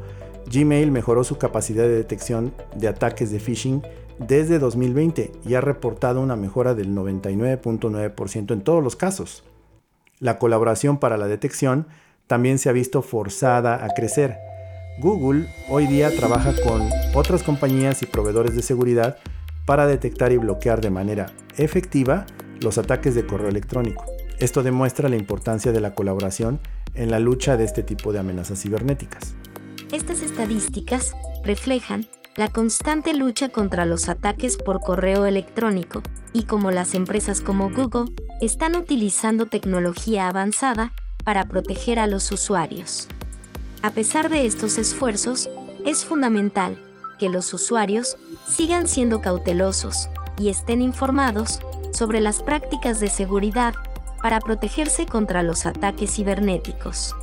Gmail 0.51 0.91
mejoró 0.91 1.23
su 1.23 1.37
capacidad 1.37 1.83
de 1.83 1.95
detección 1.95 2.53
de 2.75 2.87
ataques 2.87 3.31
de 3.31 3.39
phishing 3.39 3.81
desde 4.19 4.59
2020 4.59 5.31
y 5.45 5.53
ha 5.55 5.61
reportado 5.61 6.21
una 6.21 6.35
mejora 6.35 6.73
del 6.73 6.95
99.9% 6.95 8.53
en 8.53 8.61
todos 8.61 8.83
los 8.83 8.95
casos. 8.95 9.43
La 10.19 10.39
colaboración 10.39 10.97
para 10.97 11.17
la 11.17 11.27
detección 11.27 11.87
también 12.25 12.57
se 12.57 12.69
ha 12.69 12.73
visto 12.73 13.01
forzada 13.01 13.83
a 13.83 13.89
crecer. 13.89 14.37
Google 14.99 15.47
hoy 15.69 15.85
día 15.85 16.09
trabaja 16.09 16.53
con 16.63 16.89
otras 17.13 17.43
compañías 17.43 18.01
y 18.01 18.07
proveedores 18.07 18.55
de 18.55 18.63
seguridad 18.63 19.17
para 19.67 19.85
detectar 19.85 20.31
y 20.31 20.37
bloquear 20.37 20.79
de 20.79 20.89
manera 20.89 21.27
efectiva 21.57 22.25
los 22.61 22.77
ataques 22.77 23.13
de 23.13 23.27
correo 23.27 23.49
electrónico. 23.49 24.05
Esto 24.39 24.63
demuestra 24.63 25.09
la 25.09 25.17
importancia 25.17 25.73
de 25.73 25.81
la 25.81 25.93
colaboración 25.93 26.61
en 26.95 27.11
la 27.11 27.19
lucha 27.19 27.57
de 27.57 27.65
este 27.65 27.83
tipo 27.83 28.13
de 28.13 28.19
amenazas 28.19 28.61
cibernéticas. 28.61 29.35
Estas 29.91 30.21
estadísticas 30.21 31.13
reflejan 31.43 32.07
la 32.37 32.47
constante 32.47 33.13
lucha 33.13 33.49
contra 33.49 33.85
los 33.85 34.07
ataques 34.07 34.55
por 34.55 34.79
correo 34.79 35.25
electrónico 35.25 36.01
y 36.31 36.43
como 36.43 36.71
las 36.71 36.95
empresas 36.95 37.41
como 37.41 37.69
Google 37.69 38.13
están 38.39 38.75
utilizando 38.75 39.47
tecnología 39.47 40.29
avanzada 40.29 40.93
para 41.25 41.45
proteger 41.49 41.99
a 41.99 42.07
los 42.07 42.31
usuarios. 42.31 43.09
A 43.81 43.91
pesar 43.91 44.29
de 44.29 44.45
estos 44.45 44.77
esfuerzos, 44.77 45.49
es 45.85 46.05
fundamental 46.05 46.77
que 47.17 47.29
los 47.29 47.53
usuarios 47.53 48.17
sigan 48.47 48.87
siendo 48.87 49.21
cautelosos 49.21 50.09
y 50.39 50.49
estén 50.49 50.81
informados 50.81 51.59
sobre 51.91 52.21
las 52.21 52.43
prácticas 52.43 52.99
de 52.99 53.09
seguridad 53.09 53.73
para 54.21 54.39
protegerse 54.39 55.05
contra 55.05 55.43
los 55.43 55.65
ataques 55.65 56.15
cibernéticos. 56.15 57.15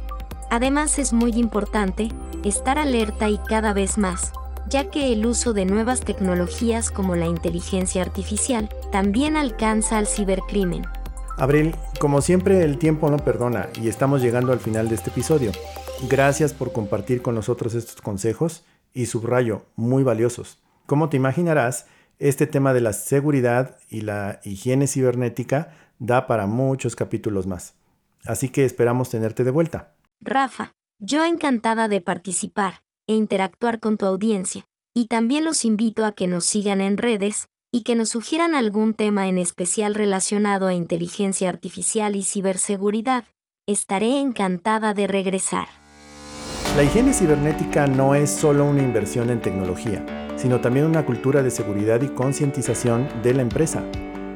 Además 0.50 0.98
es 0.98 1.12
muy 1.12 1.32
importante 1.32 2.08
estar 2.44 2.78
alerta 2.78 3.28
y 3.28 3.38
cada 3.38 3.72
vez 3.72 3.98
más, 3.98 4.32
ya 4.68 4.90
que 4.90 5.12
el 5.12 5.26
uso 5.26 5.52
de 5.52 5.64
nuevas 5.64 6.00
tecnologías 6.00 6.90
como 6.90 7.16
la 7.16 7.26
inteligencia 7.26 8.02
artificial 8.02 8.68
también 8.92 9.36
alcanza 9.36 9.98
al 9.98 10.06
cibercrimen. 10.06 10.86
Abril, 11.36 11.74
como 11.98 12.20
siempre 12.20 12.62
el 12.62 12.78
tiempo 12.78 13.10
no 13.10 13.16
perdona 13.16 13.68
y 13.82 13.88
estamos 13.88 14.22
llegando 14.22 14.52
al 14.52 14.60
final 14.60 14.88
de 14.88 14.94
este 14.94 15.10
episodio. 15.10 15.50
Gracias 16.08 16.52
por 16.52 16.72
compartir 16.72 17.22
con 17.22 17.34
nosotros 17.34 17.74
estos 17.74 18.00
consejos 18.00 18.62
y 18.94 19.06
subrayo, 19.06 19.66
muy 19.76 20.02
valiosos. 20.02 20.62
Como 20.86 21.08
te 21.08 21.16
imaginarás, 21.16 21.86
este 22.18 22.46
tema 22.46 22.72
de 22.72 22.80
la 22.80 22.92
seguridad 22.92 23.76
y 23.90 24.02
la 24.02 24.40
higiene 24.44 24.86
cibernética 24.86 25.74
da 25.98 26.26
para 26.26 26.46
muchos 26.46 26.96
capítulos 26.96 27.46
más. 27.46 27.74
Así 28.24 28.48
que 28.48 28.64
esperamos 28.64 29.10
tenerte 29.10 29.44
de 29.44 29.50
vuelta. 29.50 29.94
Rafa, 30.20 30.72
yo 30.98 31.24
encantada 31.24 31.88
de 31.88 32.00
participar 32.00 32.82
e 33.06 33.14
interactuar 33.14 33.80
con 33.80 33.98
tu 33.98 34.06
audiencia, 34.06 34.64
y 34.94 35.06
también 35.06 35.44
los 35.44 35.64
invito 35.64 36.04
a 36.04 36.12
que 36.12 36.26
nos 36.26 36.44
sigan 36.46 36.80
en 36.80 36.96
redes 36.96 37.48
y 37.72 37.82
que 37.82 37.96
nos 37.96 38.10
sugieran 38.10 38.54
algún 38.54 38.94
tema 38.94 39.28
en 39.28 39.36
especial 39.36 39.94
relacionado 39.94 40.68
a 40.68 40.74
inteligencia 40.74 41.48
artificial 41.48 42.14
y 42.14 42.22
ciberseguridad. 42.22 43.24
Estaré 43.66 44.20
encantada 44.20 44.94
de 44.94 45.08
regresar. 45.08 45.83
La 46.76 46.82
higiene 46.82 47.12
cibernética 47.12 47.86
no 47.86 48.16
es 48.16 48.30
solo 48.30 48.64
una 48.64 48.82
inversión 48.82 49.30
en 49.30 49.40
tecnología, 49.40 50.04
sino 50.34 50.60
también 50.60 50.86
una 50.86 51.06
cultura 51.06 51.40
de 51.40 51.52
seguridad 51.52 52.02
y 52.02 52.08
concientización 52.08 53.06
de 53.22 53.32
la 53.32 53.42
empresa. 53.42 53.84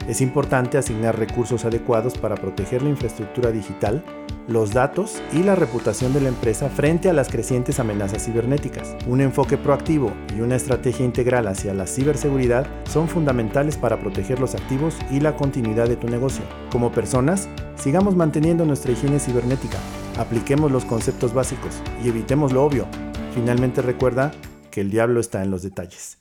Es 0.07 0.20
importante 0.20 0.79
asignar 0.79 1.18
recursos 1.18 1.64
adecuados 1.64 2.16
para 2.16 2.37
proteger 2.37 2.83
la 2.83 2.90
infraestructura 2.90 3.51
digital, 3.51 4.05
los 4.48 4.72
datos 4.72 5.22
y 5.32 5.42
la 5.42 5.54
reputación 5.54 6.14
de 6.14 6.22
la 6.22 6.30
empresa 6.30 6.70
frente 6.70 7.11
a 7.11 7.12
las 7.12 7.28
crecientes 7.28 7.78
amenazas 7.78 8.24
cibernéticas. 8.24 8.96
Un 9.06 9.20
enfoque 9.20 9.58
proactivo 9.58 10.12
y 10.34 10.40
una 10.40 10.56
estrategia 10.56 11.04
integral 11.04 11.46
hacia 11.46 11.74
la 11.74 11.87
ciberseguridad 11.87 12.66
son 12.90 13.08
fundamentales 13.08 13.76
para 13.76 14.00
proteger 14.00 14.40
los 14.40 14.54
activos 14.54 14.96
y 15.11 15.20
la 15.20 15.37
continuidad 15.37 15.87
de 15.87 15.96
tu 15.96 16.08
negocio. 16.08 16.44
Como 16.72 16.90
personas, 16.90 17.46
sigamos 17.76 18.16
manteniendo 18.16 18.64
nuestra 18.64 18.92
higiene 18.92 19.20
cibernética, 19.20 19.78
apliquemos 20.16 20.72
los 20.72 20.87
conceptos 20.87 21.34
básicos 21.34 21.82
y 22.02 22.08
evitemos 22.08 22.52
lo 22.52 22.64
obvio. 22.64 22.87
Finalmente 23.34 23.82
recuerda 23.82 24.32
que 24.70 24.80
el 24.80 24.90
diablo 24.90 25.20
está 25.20 25.42
en 25.42 25.50
los 25.50 25.62
detalles. 25.62 26.18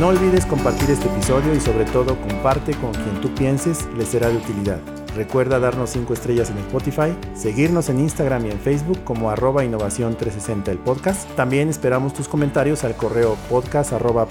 No 0.00 0.08
olvides 0.08 0.44
compartir 0.46 0.90
este 0.90 1.06
episodio 1.06 1.54
y 1.54 1.60
sobre 1.60 1.84
todo 1.84 2.20
comparte 2.20 2.72
con 2.74 2.92
quien 2.92 3.20
tú 3.20 3.32
pienses 3.34 3.86
le 3.96 4.04
será 4.04 4.28
de 4.28 4.38
utilidad. 4.38 5.01
Recuerda 5.14 5.58
darnos 5.58 5.90
5 5.90 6.14
estrellas 6.14 6.50
en 6.50 6.58
Spotify, 6.58 7.14
seguirnos 7.34 7.90
en 7.90 8.00
Instagram 8.00 8.46
y 8.46 8.50
en 8.50 8.58
Facebook 8.58 9.04
como 9.04 9.30
arroba 9.30 9.62
innovación 9.62 10.16
360 10.16 10.70
el 10.70 10.78
podcast. 10.78 11.28
También 11.36 11.68
esperamos 11.68 12.14
tus 12.14 12.28
comentarios 12.28 12.82
al 12.82 12.96
correo 12.96 13.36
podcast 13.50 13.92
arroba 13.92 14.26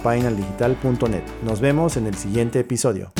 Nos 1.44 1.62
vemos 1.62 1.98
en 1.98 2.08
el 2.08 2.16
siguiente 2.16 2.60
episodio. 2.60 3.12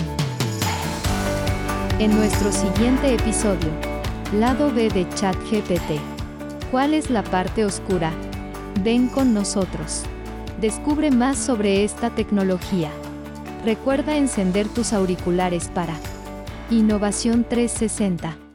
En 2.00 2.16
nuestro 2.16 2.52
siguiente 2.52 3.14
episodio, 3.14 3.70
lado 4.34 4.72
B 4.74 4.90
de 4.90 5.08
ChatGPT. 5.10 6.02
¿Cuál 6.72 6.96
es 6.96 7.12
la 7.12 7.22
parte 7.22 7.64
oscura? 7.64 8.12
Ven 8.84 9.08
con 9.08 9.36
nosotros. 9.36 10.04
Descubre 10.60 11.12
más 11.12 11.38
sobre 11.38 11.84
esta 11.84 12.10
tecnología. 12.10 12.90
Recuerda 13.64 14.18
encender 14.18 14.68
tus 14.68 14.94
auriculares 14.94 15.68
para 15.68 15.94
Innovación 16.72 17.44
360. 17.50 18.51